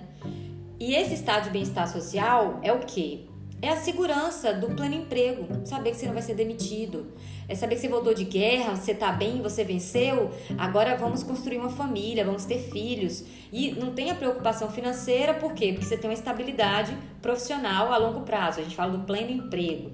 E 0.79 0.93
esse 0.93 1.15
estado 1.15 1.45
de 1.45 1.49
bem-estar 1.49 1.87
social 1.87 2.59
é 2.61 2.71
o 2.71 2.79
quê? 2.79 3.25
É 3.59 3.69
a 3.69 3.77
segurança 3.77 4.53
do 4.53 4.67
pleno 4.75 4.93
emprego, 4.93 5.47
saber 5.65 5.91
que 5.91 5.97
você 5.97 6.05
não 6.05 6.13
vai 6.13 6.21
ser 6.21 6.35
demitido, 6.35 7.07
é 7.47 7.55
saber 7.55 7.75
que 7.75 7.81
você 7.81 7.87
voltou 7.87 8.13
de 8.13 8.25
guerra, 8.25 8.75
você 8.75 8.93
tá 8.93 9.11
bem, 9.11 9.41
você 9.41 9.63
venceu, 9.63 10.31
agora 10.57 10.97
vamos 10.97 11.23
construir 11.23 11.57
uma 11.57 11.69
família, 11.69 12.25
vamos 12.25 12.45
ter 12.45 12.59
filhos. 12.59 13.23
E 13.51 13.71
não 13.71 13.93
tem 13.93 14.11
a 14.11 14.15
preocupação 14.15 14.69
financeira, 14.69 15.33
por 15.33 15.53
quê? 15.53 15.71
Porque 15.71 15.85
você 15.85 15.97
tem 15.97 16.09
uma 16.09 16.13
estabilidade 16.13 16.97
profissional 17.21 17.91
a 17.93 17.97
longo 17.97 18.21
prazo. 18.21 18.59
A 18.59 18.63
gente 18.63 18.75
fala 18.75 18.91
do 18.91 19.05
pleno 19.05 19.31
emprego 19.31 19.91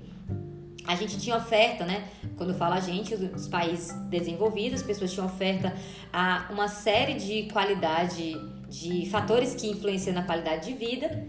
a 0.86 0.96
gente 0.96 1.18
tinha 1.18 1.38
oferta, 1.38 1.86
né? 1.86 2.10
Quando 2.36 2.54
fala 2.54 2.76
a 2.76 2.80
gente, 2.80 3.14
os 3.14 3.48
países 3.48 3.94
desenvolvidos, 4.10 4.82
as 4.82 4.86
pessoas 4.86 5.14
tinham 5.14 5.26
oferta 5.26 5.74
a 6.12 6.48
uma 6.52 6.68
série 6.68 7.14
de 7.14 7.44
qualidade 7.52 8.36
de 8.70 9.08
fatores 9.10 9.56
que 9.56 9.68
influenciam 9.68 10.14
na 10.14 10.24
qualidade 10.24 10.68
de 10.68 10.74
vida, 10.74 11.26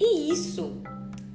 e 0.00 0.30
isso 0.32 0.82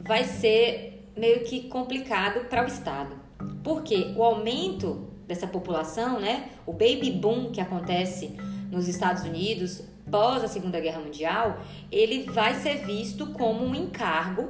vai 0.01 0.23
ser 0.23 1.09
meio 1.15 1.43
que 1.45 1.69
complicado 1.69 2.45
para 2.49 2.63
o 2.63 2.67
Estado. 2.67 3.24
Porque 3.65 4.13
o 4.15 4.23
aumento 4.23 5.09
dessa 5.27 5.47
população, 5.47 6.19
né, 6.19 6.49
o 6.67 6.71
baby 6.71 7.11
boom 7.11 7.51
que 7.51 7.59
acontece 7.59 8.37
nos 8.71 8.87
Estados 8.87 9.23
Unidos 9.23 9.81
pós 10.09 10.43
a 10.43 10.47
Segunda 10.47 10.79
Guerra 10.79 10.99
Mundial, 10.99 11.57
ele 11.91 12.29
vai 12.29 12.53
ser 12.53 12.85
visto 12.85 13.25
como 13.31 13.65
um 13.65 13.73
encargo 13.73 14.49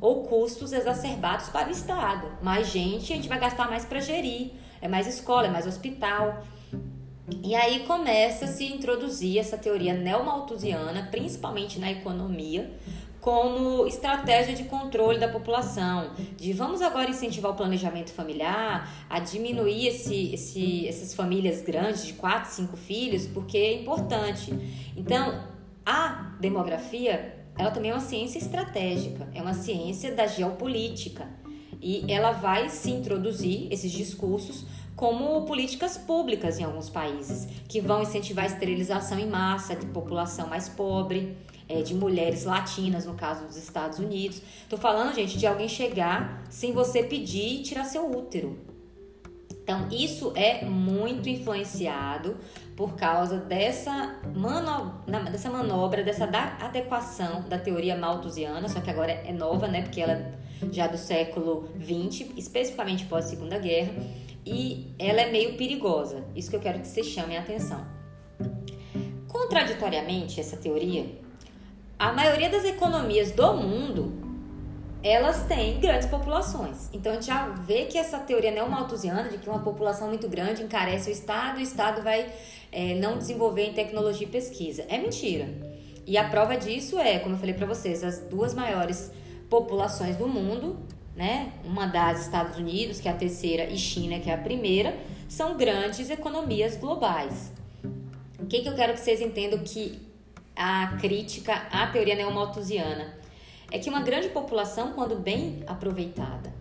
ou 0.00 0.24
custos 0.24 0.72
exacerbados 0.72 1.48
para 1.48 1.68
o 1.68 1.70
Estado. 1.70 2.26
Mais 2.42 2.66
gente, 2.66 3.12
a 3.12 3.16
gente 3.16 3.28
vai 3.28 3.38
gastar 3.38 3.70
mais 3.70 3.84
para 3.84 4.00
gerir, 4.00 4.50
é 4.80 4.88
mais 4.88 5.06
escola, 5.06 5.46
é 5.46 5.50
mais 5.50 5.64
hospital. 5.64 6.42
E 7.44 7.54
aí 7.54 7.86
começa 7.86 8.46
a 8.46 8.48
se 8.48 8.64
introduzir 8.64 9.38
essa 9.38 9.56
teoria 9.56 9.94
neomalthusiana, 9.94 11.08
principalmente 11.10 11.78
na 11.78 11.90
economia, 11.90 12.68
como 13.26 13.88
estratégia 13.88 14.54
de 14.54 14.62
controle 14.62 15.18
da 15.18 15.26
população, 15.26 16.12
de 16.36 16.52
vamos 16.52 16.80
agora 16.80 17.10
incentivar 17.10 17.50
o 17.50 17.54
planejamento 17.56 18.12
familiar, 18.12 18.88
a 19.10 19.18
diminuir 19.18 19.88
esse, 19.88 20.32
esse, 20.32 20.86
essas 20.86 21.12
famílias 21.12 21.60
grandes 21.60 22.06
de 22.06 22.12
quatro, 22.12 22.48
cinco 22.52 22.76
filhos, 22.76 23.26
porque 23.26 23.58
é 23.58 23.82
importante. 23.82 24.54
Então, 24.96 25.42
a 25.84 26.36
demografia, 26.38 27.44
ela 27.58 27.72
também 27.72 27.90
é 27.90 27.94
uma 27.94 28.00
ciência 28.00 28.38
estratégica, 28.38 29.28
é 29.34 29.42
uma 29.42 29.54
ciência 29.54 30.14
da 30.14 30.28
geopolítica 30.28 31.28
e 31.82 32.04
ela 32.08 32.30
vai 32.30 32.68
se 32.68 32.92
introduzir 32.92 33.66
esses 33.72 33.90
discursos 33.90 34.64
como 34.94 35.44
políticas 35.46 35.98
públicas 35.98 36.60
em 36.60 36.62
alguns 36.62 36.88
países, 36.88 37.48
que 37.68 37.80
vão 37.80 38.02
incentivar 38.02 38.44
a 38.44 38.46
esterilização 38.46 39.18
em 39.18 39.26
massa 39.26 39.74
de 39.74 39.84
população 39.86 40.46
mais 40.46 40.68
pobre 40.68 41.36
é, 41.68 41.82
de 41.82 41.94
mulheres 41.94 42.44
latinas, 42.44 43.06
no 43.06 43.14
caso 43.14 43.46
dos 43.46 43.56
Estados 43.56 43.98
Unidos. 43.98 44.40
Tô 44.68 44.76
falando, 44.76 45.14
gente, 45.14 45.38
de 45.38 45.46
alguém 45.46 45.68
chegar 45.68 46.44
sem 46.48 46.72
você 46.72 47.02
pedir 47.02 47.60
e 47.60 47.62
tirar 47.62 47.84
seu 47.84 48.10
útero. 48.10 48.58
Então, 49.50 49.88
isso 49.90 50.32
é 50.36 50.64
muito 50.64 51.28
influenciado 51.28 52.36
por 52.76 52.94
causa 52.94 53.38
dessa, 53.38 54.20
mano, 54.32 55.02
dessa 55.32 55.50
manobra, 55.50 56.04
dessa 56.04 56.24
adequação 56.24 57.42
da 57.48 57.58
teoria 57.58 57.96
malthusiana, 57.96 58.68
só 58.68 58.80
que 58.80 58.88
agora 58.88 59.10
é 59.10 59.32
nova, 59.32 59.66
né? 59.66 59.82
Porque 59.82 60.00
ela 60.00 60.12
é 60.12 60.46
já 60.70 60.86
do 60.86 60.96
século 60.96 61.68
XX, 61.80 62.30
especificamente 62.36 63.06
pós 63.06 63.24
Segunda 63.24 63.58
Guerra, 63.58 63.92
e 64.44 64.94
ela 64.98 65.20
é 65.20 65.32
meio 65.32 65.56
perigosa. 65.56 66.24
Isso 66.36 66.48
que 66.48 66.54
eu 66.54 66.60
quero 66.60 66.78
que 66.78 66.86
vocês 66.86 67.06
chamem 67.06 67.36
a 67.36 67.40
atenção. 67.40 67.84
Contraditoriamente, 69.26 70.38
essa 70.38 70.56
teoria 70.56 71.06
a 71.98 72.12
maioria 72.12 72.50
das 72.50 72.64
economias 72.64 73.30
do 73.32 73.54
mundo 73.54 74.26
elas 75.02 75.44
têm 75.44 75.78
grandes 75.78 76.08
populações. 76.08 76.90
Então 76.92 77.12
a 77.12 77.14
gente 77.14 77.26
já 77.26 77.48
vê 77.48 77.84
que 77.84 77.96
essa 77.96 78.18
teoria 78.18 78.50
neomalthusiana 78.50 79.28
de 79.28 79.38
que 79.38 79.48
uma 79.48 79.60
população 79.60 80.08
muito 80.08 80.28
grande 80.28 80.64
encarece 80.64 81.08
o 81.08 81.12
Estado, 81.12 81.58
o 81.58 81.60
Estado 81.60 82.02
vai 82.02 82.32
é, 82.72 82.94
não 82.96 83.16
desenvolver 83.16 83.66
em 83.66 83.72
tecnologia 83.72 84.26
e 84.26 84.30
pesquisa. 84.30 84.84
É 84.88 84.98
mentira. 84.98 85.48
E 86.04 86.18
a 86.18 86.28
prova 86.28 86.56
disso 86.56 86.98
é, 86.98 87.20
como 87.20 87.36
eu 87.36 87.38
falei 87.38 87.54
para 87.54 87.66
vocês, 87.66 88.02
as 88.02 88.18
duas 88.18 88.52
maiores 88.52 89.12
populações 89.48 90.16
do 90.16 90.26
mundo, 90.26 90.76
né? 91.14 91.52
Uma 91.64 91.86
das 91.86 92.22
Estados 92.22 92.56
Unidos, 92.56 93.00
que 93.00 93.08
é 93.08 93.12
a 93.12 93.14
terceira, 93.14 93.64
e 93.64 93.78
China, 93.78 94.18
que 94.18 94.28
é 94.28 94.34
a 94.34 94.38
primeira, 94.38 94.96
são 95.28 95.56
grandes 95.56 96.10
economias 96.10 96.76
globais. 96.76 97.52
O 98.40 98.46
que, 98.46 98.60
que 98.60 98.68
eu 98.68 98.74
quero 98.74 98.92
que 98.92 99.00
vocês 99.00 99.20
entendam 99.20 99.60
que 99.60 100.00
a 100.56 100.96
crítica 100.98 101.52
à 101.70 101.86
teoria 101.88 102.14
neomalthusiana 102.14 103.14
é 103.70 103.78
que 103.78 103.90
uma 103.90 104.00
grande 104.00 104.30
população, 104.30 104.92
quando 104.92 105.16
bem 105.16 105.62
aproveitada, 105.66 106.52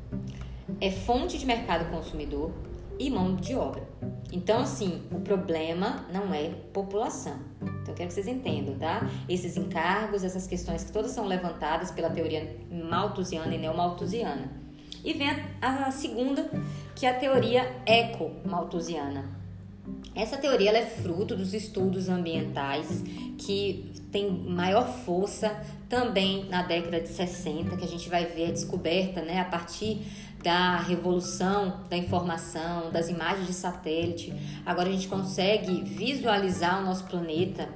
é 0.82 0.92
fonte 0.92 1.38
de 1.38 1.46
mercado 1.46 1.90
consumidor 1.90 2.52
e 3.00 3.10
mão 3.10 3.36
de 3.36 3.56
obra. 3.56 3.88
Então, 4.32 4.60
assim, 4.60 5.04
o 5.12 5.20
problema 5.20 6.06
não 6.12 6.34
é 6.34 6.50
população. 6.74 7.40
Então, 7.62 7.90
eu 7.90 7.94
quero 7.94 8.08
que 8.10 8.14
vocês 8.14 8.28
entendam, 8.28 8.78
tá? 8.78 9.08
Esses 9.30 9.56
encargos, 9.56 10.24
essas 10.24 10.46
questões 10.46 10.84
que 10.84 10.92
todas 10.92 11.12
são 11.12 11.26
levantadas 11.26 11.92
pela 11.92 12.10
teoria 12.10 12.58
malthusiana 12.70 13.54
e 13.56 13.58
neomalthusiana. 13.58 14.52
E 15.04 15.14
vem 15.14 15.30
a, 15.62 15.92
segunda, 15.92 16.50
que 16.96 17.06
é 17.06 17.12
a 17.12 17.14
teoria 17.14 17.82
eco-malthusiana 17.86 19.45
essa 20.16 20.38
teoria 20.38 20.72
é 20.72 20.86
fruto 20.86 21.36
dos 21.36 21.54
estudos 21.54 22.08
ambientais 22.08 23.04
que 23.38 23.92
tem 24.12 24.32
maior 24.32 24.88
força 24.88 25.62
também 25.90 26.46
na 26.46 26.64
década 26.64 27.02
de 27.02 27.10
60, 27.10 27.76
que 27.76 27.84
a 27.84 27.88
gente 27.88 28.08
vai 28.08 28.26
ver 28.26 28.48
a 28.48 28.52
descoberta 28.52 29.22
né, 29.22 29.42
a 29.42 29.46
partir 29.46 30.02
da 30.42 30.78
revolução 30.78 31.82
da 31.90 31.98
informação, 31.98 32.92
das 32.92 33.10
imagens 33.10 33.48
de 33.48 33.54
satélite. 33.54 34.34
Agora 34.66 34.88
a 34.88 34.92
gente 34.92 35.08
consegue 35.08 35.84
visualizar 35.84 36.82
o 36.82 36.86
nosso 36.86 37.04
planeta 37.06 37.68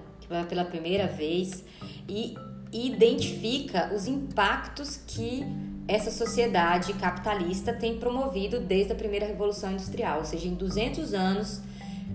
pela 0.47 0.63
primeira 0.63 1.08
vez 1.08 1.63
e 2.08 2.36
identifica 2.71 3.91
os 3.93 4.08
impactos 4.08 4.97
que 5.08 5.43
essa 5.88 6.12
sociedade 6.12 6.93
capitalista 6.93 7.73
tem 7.73 7.97
promovido 7.97 8.60
desde 8.60 8.93
a 8.93 8.95
primeira 8.95 9.25
revolução 9.25 9.71
industrial, 9.71 10.19
ou 10.19 10.25
seja, 10.25 10.47
em 10.47 10.53
200 10.53 11.13
anos 11.15 11.62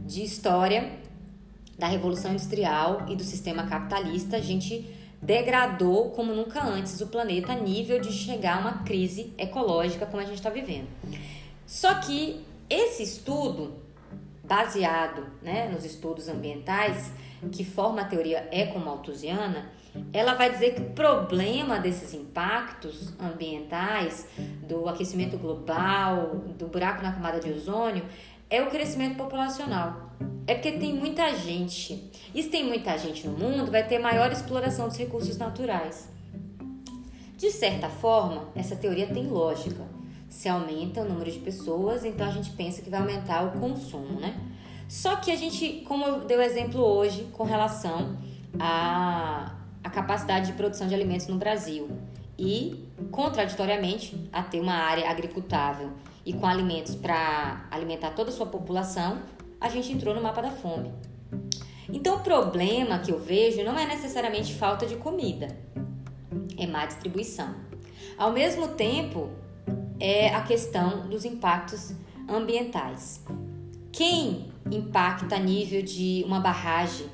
de 0.07 0.23
história 0.23 0.99
da 1.79 1.87
Revolução 1.87 2.33
Industrial 2.33 3.07
e 3.09 3.17
do 3.17 3.25
sistema 3.25 3.67
capitalista, 3.67 4.37
a 4.37 4.41
gente 4.41 4.89
degradou 5.21 6.11
como 6.11 6.35
nunca 6.35 6.63
antes 6.63 7.01
o 7.01 7.07
planeta 7.07 7.53
a 7.53 7.57
nível 7.57 8.01
de 8.01 8.13
chegar 8.13 8.59
a 8.59 8.61
uma 8.61 8.85
crise 8.85 9.33
ecológica 9.39 10.07
como 10.07 10.23
a 10.23 10.27
gente 10.27 10.37
está 10.37 10.51
vivendo. 10.51 10.89
Só 11.67 11.95
que 11.95 12.45
esse 12.69 13.03
estudo, 13.03 13.75
baseado 14.45 15.27
né, 15.43 15.69
nos 15.69 15.85
estudos 15.85 16.29
ambientais, 16.29 17.13
que 17.51 17.65
forma 17.65 18.03
a 18.03 18.05
teoria 18.05 18.49
ecomalthusiana, 18.53 19.71
ela 20.13 20.35
vai 20.35 20.51
dizer 20.51 20.75
que 20.75 20.81
o 20.81 20.91
problema 20.91 21.79
desses 21.79 22.13
impactos 22.15 23.13
ambientais, 23.19 24.27
do 24.67 24.89
aquecimento 24.89 25.39
global, 25.39 26.43
do 26.59 26.67
buraco 26.67 27.03
na 27.03 27.13
camada 27.13 27.39
de 27.39 27.51
ozônio, 27.51 28.05
é 28.55 28.63
o 28.63 28.71
crescimento 28.71 29.17
populacional. 29.17 30.11
É 30.47 30.55
porque 30.55 30.73
tem 30.73 30.95
muita 30.95 31.35
gente. 31.35 32.11
E 32.35 32.43
se 32.43 32.49
tem 32.49 32.65
muita 32.65 32.97
gente 32.97 33.27
no 33.27 33.37
mundo, 33.37 33.71
vai 33.71 33.87
ter 33.87 33.99
maior 33.99 34.31
exploração 34.31 34.87
dos 34.87 34.97
recursos 34.97 35.37
naturais. 35.37 36.09
De 37.37 37.51
certa 37.51 37.89
forma, 37.89 38.49
essa 38.55 38.77
teoria 38.77 39.07
tem 39.07 39.27
lógica. 39.27 39.85
Se 40.29 40.49
aumenta 40.49 41.01
o 41.01 41.05
número 41.05 41.31
de 41.31 41.39
pessoas, 41.39 42.05
então 42.05 42.27
a 42.27 42.31
gente 42.31 42.51
pensa 42.51 42.81
que 42.81 42.91
vai 42.91 43.01
aumentar 43.01 43.43
o 43.43 43.59
consumo, 43.59 44.21
né? 44.21 44.39
Só 44.89 45.17
que 45.17 45.31
a 45.31 45.37
gente, 45.37 45.83
como 45.87 46.05
eu 46.05 46.21
dei 46.21 46.37
o 46.37 46.43
exemplo 46.43 46.81
hoje 46.81 47.27
com 47.33 47.43
relação 47.43 48.17
à, 48.59 49.53
à 49.83 49.91
capacidade 49.91 50.47
de 50.47 50.53
produção 50.53 50.87
de 50.87 50.95
alimentos 50.95 51.27
no 51.27 51.37
Brasil 51.37 51.89
e, 52.39 52.85
contraditoriamente, 53.11 54.29
a 54.33 54.43
ter 54.43 54.61
uma 54.61 54.75
área 54.75 55.11
agricultável 55.11 55.91
e 56.25 56.33
com 56.33 56.47
alimentos 56.47 56.95
para 56.95 57.67
alimentar 57.71 58.11
toda 58.11 58.31
a 58.31 58.33
sua 58.33 58.47
população, 58.47 59.23
a 59.61 59.69
gente 59.69 59.93
entrou 59.93 60.15
no 60.15 60.23
mapa 60.23 60.41
da 60.41 60.51
fome. 60.51 60.93
Então, 61.93 62.17
o 62.17 62.21
problema 62.21 62.99
que 62.99 63.13
eu 63.13 63.19
vejo 63.19 63.63
não 63.63 63.79
é 63.79 63.87
necessariamente 63.87 64.55
falta 64.55 64.87
de 64.87 64.97
comida, 64.97 65.49
é 66.57 66.67
má 66.67 66.87
distribuição. 66.87 67.55
Ao 68.17 68.33
mesmo 68.33 68.69
tempo, 68.69 69.31
é 70.01 70.29
a 70.29 70.43
questão 70.43 71.09
dos 71.09 71.25
impactos 71.25 71.93
ambientais. 72.29 73.23
Quem 73.93 74.53
impacta 74.71 75.37
a 75.37 75.39
nível 75.39 75.83
de 75.83 76.25
uma 76.27 76.41
barragem 76.41 77.07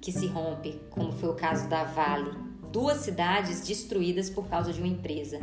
que 0.00 0.12
se 0.12 0.26
rompe, 0.26 0.80
como 0.90 1.12
foi 1.12 1.28
o 1.28 1.34
caso 1.34 1.68
da 1.68 1.84
Vale, 1.84 2.30
duas 2.72 2.98
cidades 2.98 3.66
destruídas 3.66 4.28
por 4.28 4.46
causa 4.48 4.72
de 4.72 4.80
uma 4.80 4.88
empresa. 4.88 5.38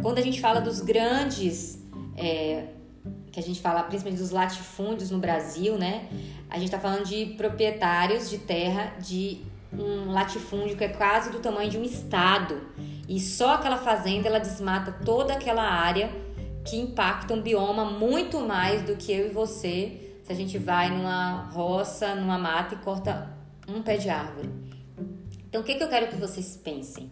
Quando 0.00 0.18
a 0.18 0.22
gente 0.22 0.40
fala 0.40 0.60
dos 0.60 0.80
grandes 0.80 1.78
é, 2.18 2.68
que 3.30 3.40
a 3.40 3.42
gente 3.42 3.60
fala 3.60 3.82
principalmente 3.84 4.20
dos 4.20 4.30
latifúndios 4.30 5.10
no 5.10 5.18
Brasil, 5.18 5.78
né? 5.78 6.08
A 6.50 6.56
gente 6.56 6.66
está 6.66 6.78
falando 6.78 7.04
de 7.04 7.26
proprietários 7.36 8.28
de 8.28 8.38
terra 8.38 8.94
de 9.00 9.42
um 9.72 10.10
latifúndio 10.10 10.76
que 10.76 10.84
é 10.84 10.88
quase 10.88 11.30
do 11.30 11.40
tamanho 11.40 11.70
de 11.70 11.76
um 11.76 11.84
estado 11.84 12.60
e 13.06 13.20
só 13.20 13.54
aquela 13.54 13.76
fazenda 13.76 14.26
ela 14.26 14.38
desmata 14.38 14.92
toda 15.04 15.34
aquela 15.34 15.62
área 15.62 16.10
que 16.64 16.76
impacta 16.76 17.34
um 17.34 17.42
bioma 17.42 17.84
muito 17.84 18.40
mais 18.40 18.82
do 18.82 18.96
que 18.96 19.12
eu 19.12 19.26
e 19.26 19.30
você 19.30 20.08
se 20.24 20.32
a 20.32 20.34
gente 20.34 20.58
vai 20.58 20.90
numa 20.90 21.48
roça, 21.50 22.14
numa 22.14 22.38
mata 22.38 22.74
e 22.74 22.78
corta 22.78 23.34
um 23.66 23.82
pé 23.82 23.96
de 23.96 24.10
árvore. 24.10 24.50
Então, 25.48 25.62
o 25.62 25.64
que, 25.64 25.74
que 25.74 25.82
eu 25.82 25.88
quero 25.88 26.08
que 26.08 26.16
vocês 26.16 26.54
pensem? 26.62 27.10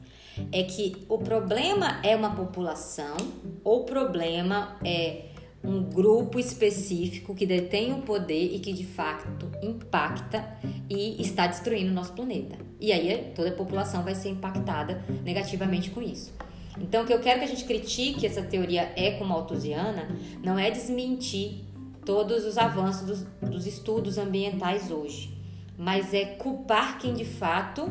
É 0.53 0.63
que 0.63 1.05
o 1.09 1.19
problema 1.19 2.01
é 2.03 2.15
uma 2.15 2.35
população 2.35 3.17
ou 3.65 3.85
problema 3.85 4.77
é 4.85 5.27
um 5.63 5.83
grupo 5.83 6.39
específico 6.39 7.35
que 7.35 7.45
detém 7.45 7.93
o 7.93 8.03
poder 8.03 8.55
e 8.55 8.61
que 8.61 8.73
de 8.73 8.85
fato 8.85 9.51
impacta 9.63 10.57
e 10.89 11.21
está 11.21 11.47
destruindo 11.47 11.91
o 11.91 11.95
nosso 11.95 12.13
planeta. 12.13 12.57
E 12.81 12.93
aí 12.93 13.33
toda 13.35 13.49
a 13.49 13.53
população 13.53 14.03
vai 14.03 14.15
ser 14.15 14.29
impactada 14.29 15.03
negativamente 15.25 15.91
com 15.91 16.01
isso. 16.01 16.33
Então, 16.79 17.03
o 17.03 17.07
que 17.07 17.13
eu 17.13 17.21
quero 17.21 17.39
que 17.39 17.47
a 17.47 17.49
gente 17.49 17.65
critique 17.65 18.27
essa 18.27 18.43
teoria 18.43 18.93
ecomalthusiana 18.97 20.09
não 20.43 20.59
é 20.59 20.71
desmentir 20.71 21.65
todos 22.05 22.45
os 22.45 22.59
avanços 22.59 23.07
dos, 23.07 23.51
dos 23.51 23.67
estudos 23.67 24.19
ambientais 24.19 24.91
hoje, 24.91 25.37
mas 25.77 26.13
é 26.13 26.25
culpar 26.25 26.99
quem 26.99 27.15
de 27.15 27.25
fato 27.25 27.91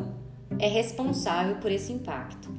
é 0.60 0.68
responsável 0.68 1.56
por 1.58 1.72
esse 1.72 1.92
impacto. 1.92 2.54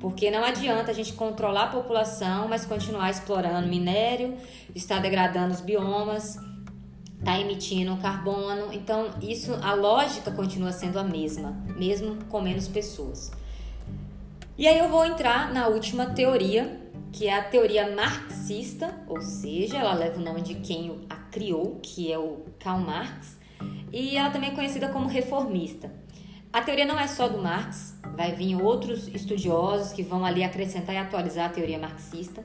Porque 0.00 0.30
não 0.30 0.42
adianta 0.42 0.90
a 0.90 0.94
gente 0.94 1.12
controlar 1.12 1.64
a 1.64 1.68
população, 1.68 2.48
mas 2.48 2.66
continuar 2.66 3.10
explorando 3.10 3.68
minério, 3.68 4.36
está 4.74 4.98
degradando 4.98 5.54
os 5.54 5.60
biomas, 5.60 6.38
está 7.22 7.38
emitindo 7.38 7.96
carbono. 7.98 8.72
Então, 8.72 9.10
isso 9.22 9.54
a 9.62 9.74
lógica 9.74 10.32
continua 10.32 10.72
sendo 10.72 10.98
a 10.98 11.04
mesma, 11.04 11.52
mesmo 11.76 12.16
com 12.24 12.40
menos 12.40 12.66
pessoas. 12.66 13.30
E 14.58 14.66
aí 14.66 14.78
eu 14.78 14.88
vou 14.88 15.04
entrar 15.04 15.52
na 15.52 15.68
última 15.68 16.06
teoria, 16.06 16.80
que 17.12 17.28
é 17.28 17.38
a 17.38 17.42
teoria 17.42 17.94
marxista, 17.94 18.92
ou 19.06 19.20
seja, 19.20 19.78
ela 19.78 19.94
leva 19.94 20.20
o 20.20 20.24
nome 20.24 20.42
de 20.42 20.56
quem 20.56 21.06
a 21.08 21.16
criou, 21.16 21.78
que 21.80 22.12
é 22.12 22.18
o 22.18 22.44
Karl 22.58 22.80
Marx, 22.80 23.38
e 23.92 24.16
ela 24.16 24.30
também 24.30 24.50
é 24.50 24.54
conhecida 24.54 24.88
como 24.88 25.06
reformista. 25.06 25.92
A 26.52 26.60
teoria 26.60 26.84
não 26.84 27.00
é 27.00 27.06
só 27.06 27.28
do 27.28 27.38
Marx, 27.38 27.96
vai 28.14 28.32
vir 28.32 28.60
outros 28.62 29.08
estudiosos 29.08 29.92
que 29.92 30.02
vão 30.02 30.22
ali 30.24 30.44
acrescentar 30.44 30.94
e 30.94 30.98
atualizar 30.98 31.46
a 31.46 31.48
teoria 31.48 31.78
marxista, 31.78 32.44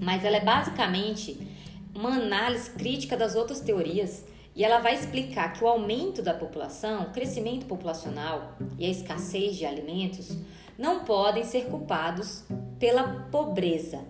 mas 0.00 0.24
ela 0.24 0.38
é 0.38 0.40
basicamente 0.40 1.46
uma 1.94 2.14
análise 2.14 2.70
crítica 2.70 3.18
das 3.18 3.34
outras 3.34 3.60
teorias 3.60 4.24
e 4.56 4.64
ela 4.64 4.78
vai 4.78 4.94
explicar 4.94 5.52
que 5.52 5.62
o 5.62 5.68
aumento 5.68 6.22
da 6.22 6.32
população, 6.32 7.02
o 7.02 7.10
crescimento 7.10 7.66
populacional 7.66 8.56
e 8.78 8.86
a 8.86 8.88
escassez 8.88 9.56
de 9.56 9.66
alimentos 9.66 10.36
não 10.78 11.04
podem 11.04 11.44
ser 11.44 11.66
culpados 11.66 12.44
pela 12.78 13.26
pobreza 13.30 14.02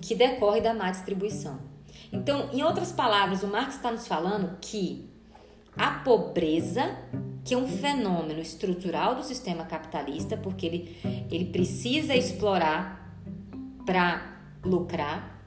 que 0.00 0.14
decorre 0.14 0.62
da 0.62 0.72
má 0.72 0.90
distribuição. 0.90 1.60
Então, 2.10 2.48
em 2.52 2.62
outras 2.62 2.90
palavras, 2.90 3.42
o 3.42 3.48
Marx 3.48 3.74
está 3.74 3.92
nos 3.92 4.06
falando 4.06 4.56
que 4.60 5.08
a 5.76 5.90
pobreza, 5.90 6.96
que 7.50 7.54
é 7.54 7.58
um 7.58 7.66
fenômeno 7.66 8.40
estrutural 8.40 9.16
do 9.16 9.24
sistema 9.24 9.64
capitalista, 9.64 10.36
porque 10.36 10.64
ele, 10.64 10.96
ele 11.32 11.46
precisa 11.46 12.14
explorar 12.14 13.12
para 13.84 14.38
lucrar, 14.64 15.42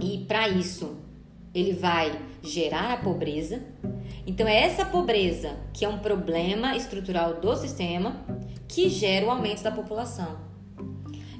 e 0.00 0.18
para 0.18 0.48
isso 0.48 0.98
ele 1.52 1.72
vai 1.72 2.16
gerar 2.44 2.92
a 2.92 2.96
pobreza. 2.96 3.60
Então, 4.24 4.46
é 4.46 4.56
essa 4.62 4.84
pobreza 4.84 5.56
que 5.72 5.84
é 5.84 5.88
um 5.88 5.98
problema 5.98 6.76
estrutural 6.76 7.40
do 7.40 7.56
sistema 7.56 8.24
que 8.68 8.88
gera 8.88 9.26
o 9.26 9.30
aumento 9.32 9.64
da 9.64 9.72
população, 9.72 10.38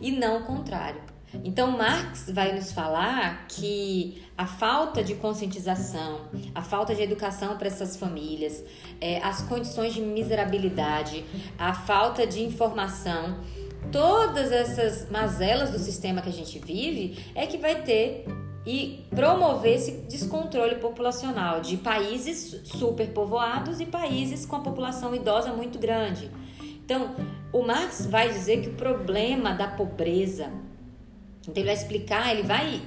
e 0.00 0.10
não 0.10 0.40
o 0.40 0.44
contrário. 0.44 1.11
Então, 1.44 1.70
Marx 1.70 2.30
vai 2.30 2.52
nos 2.52 2.72
falar 2.72 3.46
que 3.48 4.22
a 4.36 4.46
falta 4.46 5.02
de 5.02 5.14
conscientização, 5.14 6.22
a 6.54 6.62
falta 6.62 6.94
de 6.94 7.02
educação 7.02 7.56
para 7.56 7.68
essas 7.68 7.96
famílias, 7.96 8.62
é, 9.00 9.18
as 9.18 9.42
condições 9.42 9.94
de 9.94 10.00
miserabilidade, 10.00 11.24
a 11.58 11.72
falta 11.72 12.26
de 12.26 12.42
informação, 12.42 13.40
todas 13.90 14.52
essas 14.52 15.10
mazelas 15.10 15.70
do 15.70 15.78
sistema 15.78 16.20
que 16.20 16.28
a 16.28 16.32
gente 16.32 16.58
vive 16.58 17.18
é 17.34 17.46
que 17.46 17.58
vai 17.58 17.82
ter 17.82 18.26
e 18.64 19.04
promover 19.10 19.74
esse 19.74 19.92
descontrole 20.08 20.76
populacional 20.76 21.60
de 21.60 21.76
países 21.76 22.60
superpovoados 22.64 23.80
e 23.80 23.86
países 23.86 24.46
com 24.46 24.56
a 24.56 24.60
população 24.60 25.14
idosa 25.14 25.52
muito 25.52 25.78
grande. 25.78 26.30
Então, 26.84 27.14
o 27.52 27.62
Marx 27.62 28.06
vai 28.06 28.28
dizer 28.28 28.60
que 28.60 28.68
o 28.68 28.74
problema 28.74 29.52
da 29.52 29.66
pobreza, 29.66 30.50
então 31.42 31.54
ele 31.56 31.64
vai 31.64 31.74
explicar, 31.74 32.30
ele 32.32 32.42
vai 32.42 32.80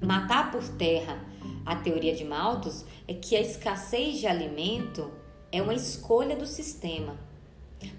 matar 0.00 0.50
por 0.50 0.66
terra 0.68 1.24
a 1.64 1.76
teoria 1.76 2.14
de 2.14 2.24
Malthus, 2.24 2.84
é 3.06 3.14
que 3.14 3.36
a 3.36 3.40
escassez 3.40 4.18
de 4.18 4.26
alimento 4.26 5.10
é 5.52 5.60
uma 5.60 5.74
escolha 5.74 6.36
do 6.36 6.46
sistema, 6.46 7.16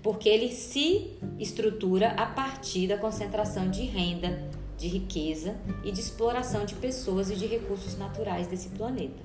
porque 0.02 0.28
ele 0.28 0.52
se 0.52 1.12
estrutura 1.40 2.12
a 2.12 2.26
partir 2.26 2.88
da 2.88 2.98
concentração 2.98 3.70
de 3.70 3.84
renda, 3.84 4.50
de 4.78 4.88
riqueza 4.88 5.56
e 5.84 5.92
de 5.92 6.00
exploração 6.00 6.66
de 6.66 6.76
pessoas 6.76 7.30
e 7.30 7.36
de 7.36 7.46
recursos 7.46 7.98
naturais 7.98 8.48
desse 8.48 8.70
planeta. 8.70 9.22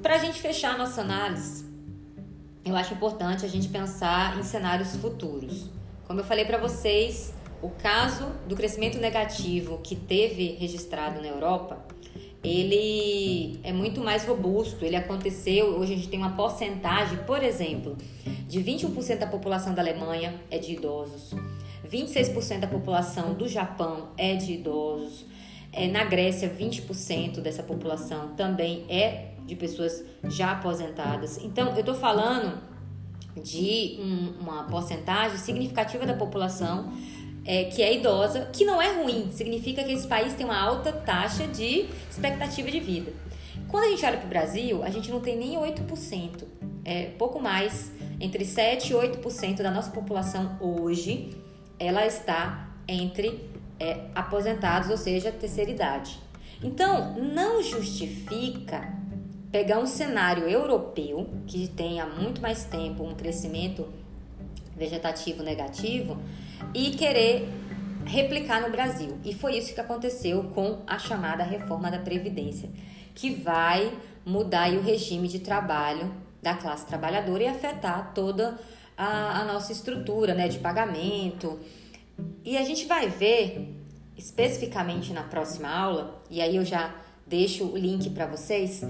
Para 0.00 0.16
a 0.16 0.18
gente 0.18 0.40
fechar 0.40 0.74
a 0.74 0.78
nossa 0.78 1.00
análise, 1.00 1.64
eu 2.64 2.76
acho 2.76 2.94
importante 2.94 3.44
a 3.44 3.48
gente 3.48 3.68
pensar 3.68 4.38
em 4.38 4.42
cenários 4.42 4.94
futuros. 4.96 5.68
Como 6.06 6.20
eu 6.20 6.24
falei 6.24 6.44
para 6.44 6.58
vocês, 6.58 7.32
o 7.62 7.70
caso 7.70 8.26
do 8.48 8.56
crescimento 8.56 8.98
negativo 8.98 9.78
que 9.82 9.94
teve 9.94 10.56
registrado 10.58 11.20
na 11.20 11.28
Europa, 11.28 11.78
ele 12.42 13.60
é 13.62 13.72
muito 13.72 14.00
mais 14.00 14.24
robusto. 14.24 14.84
Ele 14.84 14.96
aconteceu, 14.96 15.78
hoje 15.78 15.92
a 15.92 15.96
gente 15.96 16.08
tem 16.08 16.18
uma 16.18 16.32
porcentagem, 16.32 17.18
por 17.18 17.42
exemplo, 17.42 17.96
de 18.48 18.60
21% 18.60 19.18
da 19.18 19.26
população 19.28 19.74
da 19.74 19.80
Alemanha 19.80 20.34
é 20.50 20.58
de 20.58 20.72
idosos, 20.72 21.30
26% 21.88 22.60
da 22.60 22.66
população 22.66 23.34
do 23.34 23.46
Japão 23.46 24.08
é 24.18 24.34
de 24.34 24.54
idosos, 24.54 25.24
é, 25.72 25.86
na 25.86 26.04
Grécia, 26.04 26.50
20% 26.50 27.40
dessa 27.40 27.62
população 27.62 28.34
também 28.34 28.84
é 28.88 29.32
de 29.46 29.56
pessoas 29.56 30.04
já 30.24 30.52
aposentadas. 30.52 31.38
Então, 31.38 31.70
eu 31.70 31.80
estou 31.80 31.94
falando 31.94 32.60
de 33.42 33.96
um, 33.98 34.42
uma 34.42 34.64
porcentagem 34.64 35.38
significativa 35.38 36.04
da 36.04 36.14
população 36.14 36.92
é, 37.44 37.64
que 37.64 37.82
é 37.82 37.94
idosa, 37.94 38.48
que 38.52 38.64
não 38.64 38.80
é 38.80 38.92
ruim, 38.92 39.30
significa 39.32 39.82
que 39.82 39.92
esse 39.92 40.06
país 40.06 40.34
tem 40.34 40.44
uma 40.44 40.58
alta 40.58 40.92
taxa 40.92 41.46
de 41.46 41.86
expectativa 42.10 42.70
de 42.70 42.80
vida. 42.80 43.12
Quando 43.68 43.84
a 43.84 43.88
gente 43.88 44.04
olha 44.04 44.18
para 44.18 44.26
o 44.26 44.28
Brasil, 44.28 44.82
a 44.82 44.90
gente 44.90 45.10
não 45.10 45.20
tem 45.20 45.36
nem 45.36 45.56
8%, 45.56 46.44
é 46.84 47.06
pouco 47.18 47.40
mais, 47.40 47.90
entre 48.20 48.44
7 48.44 48.92
e 48.92 48.94
8% 48.94 49.62
da 49.62 49.70
nossa 49.70 49.90
população 49.90 50.56
hoje, 50.60 51.30
ela 51.78 52.06
está 52.06 52.68
entre 52.86 53.48
é, 53.80 54.08
aposentados, 54.14 54.90
ou 54.90 54.96
seja, 54.96 55.32
terceira 55.32 55.70
idade. 55.70 56.18
Então, 56.62 57.14
não 57.18 57.62
justifica 57.62 58.96
pegar 59.50 59.78
um 59.78 59.86
cenário 59.86 60.48
europeu 60.48 61.28
que 61.46 61.68
tem 61.68 62.00
há 62.00 62.06
muito 62.06 62.40
mais 62.40 62.64
tempo 62.64 63.02
um 63.02 63.14
crescimento 63.14 63.86
vegetativo 64.76 65.42
negativo 65.42 66.18
e 66.74 66.90
querer 66.90 67.48
replicar 68.04 68.60
no 68.60 68.70
Brasil. 68.70 69.18
E 69.24 69.34
foi 69.34 69.56
isso 69.56 69.74
que 69.74 69.80
aconteceu 69.80 70.44
com 70.54 70.82
a 70.86 70.98
chamada 70.98 71.44
reforma 71.44 71.90
da 71.90 71.98
Previdência, 71.98 72.68
que 73.14 73.30
vai 73.30 73.92
mudar 74.24 74.72
o 74.72 74.82
regime 74.82 75.28
de 75.28 75.40
trabalho 75.40 76.12
da 76.40 76.54
classe 76.54 76.86
trabalhadora 76.86 77.44
e 77.44 77.46
afetar 77.46 78.12
toda 78.14 78.58
a, 78.96 79.40
a 79.40 79.44
nossa 79.44 79.72
estrutura 79.72 80.34
né, 80.34 80.48
de 80.48 80.58
pagamento. 80.58 81.58
E 82.44 82.56
a 82.56 82.64
gente 82.64 82.86
vai 82.86 83.08
ver 83.08 83.76
especificamente 84.16 85.12
na 85.12 85.22
próxima 85.22 85.68
aula, 85.68 86.22
e 86.30 86.40
aí 86.40 86.56
eu 86.56 86.64
já 86.64 86.94
deixo 87.26 87.64
o 87.64 87.76
link 87.76 88.10
para 88.10 88.26
vocês 88.26 88.84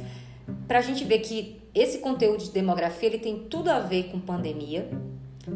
para 0.66 0.78
a 0.78 0.82
gente 0.82 1.04
ver 1.04 1.20
que 1.20 1.60
esse 1.74 1.98
conteúdo 1.98 2.42
de 2.44 2.50
demografia 2.50 3.08
ele 3.08 3.18
tem 3.18 3.38
tudo 3.38 3.70
a 3.70 3.78
ver 3.78 4.10
com 4.10 4.20
pandemia 4.20 4.90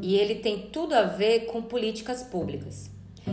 e 0.02 0.16
ele 0.16 0.36
tem 0.36 0.68
tudo 0.72 0.94
a 0.94 1.02
ver 1.02 1.46
com 1.46 1.62
políticas 1.62 2.22
públicas. 2.22 2.90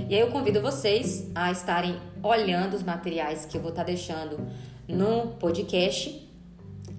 E 0.10 0.16
aí 0.16 0.22
eu 0.22 0.32
convido 0.32 0.62
vocês 0.62 1.30
a 1.36 1.52
estarem 1.52 2.00
olhando 2.22 2.76
os 2.76 2.84
materiais 2.84 3.46
que 3.46 3.58
eu 3.58 3.62
vou 3.62 3.70
estar 3.70 3.84
deixando 3.84 4.40
no 4.88 5.28
podcast 5.40 6.28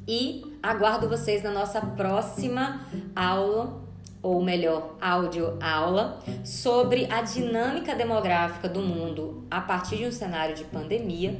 e 0.06 0.58
aguardo 0.62 1.08
vocês 1.08 1.42
na 1.42 1.50
nossa 1.50 1.80
próxima 1.80 2.86
aula, 3.14 3.82
ou 4.22 4.42
melhor, 4.42 4.96
áudio 5.00 5.58
aula, 5.60 6.20
sobre 6.44 7.06
a 7.10 7.20
dinâmica 7.22 7.94
demográfica 7.94 8.68
do 8.68 8.80
mundo 8.80 9.44
a 9.50 9.60
partir 9.60 9.96
de 9.96 10.06
um 10.06 10.12
cenário 10.12 10.54
de 10.54 10.64
pandemia 10.64 11.38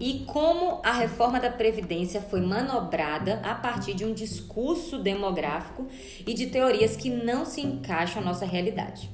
e 0.00 0.24
como 0.26 0.80
a 0.84 0.92
reforma 0.92 1.40
da 1.40 1.50
Previdência 1.50 2.20
foi 2.20 2.40
manobrada 2.40 3.40
a 3.44 3.54
partir 3.54 3.94
de 3.94 4.04
um 4.04 4.12
discurso 4.12 4.98
demográfico 4.98 5.86
e 6.26 6.34
de 6.34 6.46
teorias 6.46 6.96
que 6.96 7.10
não 7.10 7.44
se 7.44 7.60
encaixam 7.60 8.22
à 8.22 8.24
nossa 8.24 8.44
realidade. 8.44 9.10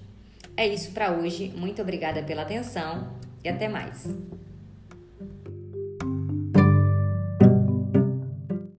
É 0.57 0.67
isso 0.67 0.93
para 0.93 1.13
hoje. 1.13 1.53
Muito 1.57 1.83
obrigada 1.83 2.23
pela 2.23 2.43
atenção 2.43 3.13
e 3.43 3.49
até 3.49 3.69
mais. 3.69 4.07